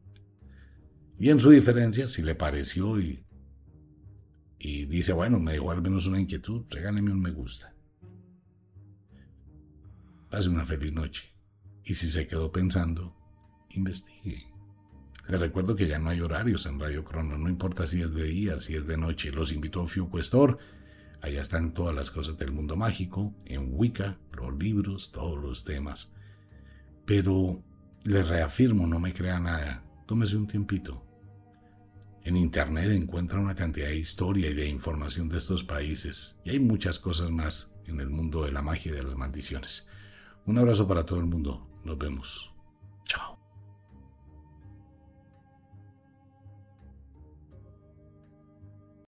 Y 1.18 1.28
en 1.28 1.38
su 1.38 1.50
diferencia, 1.50 2.08
si 2.08 2.22
le 2.22 2.34
pareció 2.34 2.98
y, 2.98 3.22
y 4.58 4.86
dice, 4.86 5.12
bueno, 5.12 5.38
me 5.38 5.52
dejó 5.52 5.70
al 5.70 5.82
menos 5.82 6.06
una 6.06 6.18
inquietud, 6.18 6.64
regáleme 6.70 7.12
un 7.12 7.20
me 7.20 7.30
gusta. 7.30 7.74
Pase 10.30 10.48
una 10.48 10.64
feliz 10.64 10.92
noche. 10.92 11.34
Y 11.84 11.94
si 11.94 12.08
se 12.08 12.26
quedó 12.26 12.50
pensando, 12.50 13.14
investigue. 13.70 14.50
Les 15.28 15.40
recuerdo 15.40 15.76
que 15.76 15.86
ya 15.86 15.98
no 15.98 16.08
hay 16.08 16.20
horarios 16.20 16.66
en 16.66 16.80
Radio 16.80 17.04
Crono, 17.04 17.36
no 17.36 17.48
importa 17.48 17.86
si 17.86 18.00
es 18.00 18.14
de 18.14 18.24
día, 18.24 18.58
si 18.58 18.74
es 18.74 18.86
de 18.86 18.96
noche. 18.96 19.30
Los 19.30 19.52
invito 19.52 19.82
a 19.82 19.86
Fiucuestor. 19.86 20.58
Allá 21.20 21.42
están 21.42 21.74
todas 21.74 21.94
las 21.94 22.10
cosas 22.10 22.38
del 22.38 22.50
mundo 22.50 22.76
mágico, 22.76 23.34
en 23.44 23.68
Wicca, 23.72 24.18
los 24.32 24.56
libros, 24.58 25.12
todos 25.12 25.38
los 25.38 25.64
temas. 25.64 26.12
Pero 27.10 27.60
les 28.04 28.28
reafirmo, 28.28 28.86
no 28.86 29.00
me 29.00 29.12
crea 29.12 29.40
nada. 29.40 29.82
Tómese 30.06 30.36
un 30.36 30.46
tiempito. 30.46 31.04
En 32.22 32.36
Internet 32.36 32.92
encuentra 32.92 33.40
una 33.40 33.56
cantidad 33.56 33.88
de 33.88 33.96
historia 33.96 34.48
y 34.48 34.54
de 34.54 34.68
información 34.68 35.28
de 35.28 35.38
estos 35.38 35.64
países. 35.64 36.38
Y 36.44 36.50
hay 36.50 36.60
muchas 36.60 37.00
cosas 37.00 37.32
más 37.32 37.74
en 37.86 37.98
el 37.98 38.10
mundo 38.10 38.44
de 38.44 38.52
la 38.52 38.62
magia 38.62 38.92
y 38.92 38.94
de 38.94 39.02
las 39.02 39.16
maldiciones. 39.16 39.88
Un 40.46 40.58
abrazo 40.58 40.86
para 40.86 41.04
todo 41.04 41.18
el 41.18 41.26
mundo. 41.26 41.68
Nos 41.84 41.98
vemos. 41.98 42.52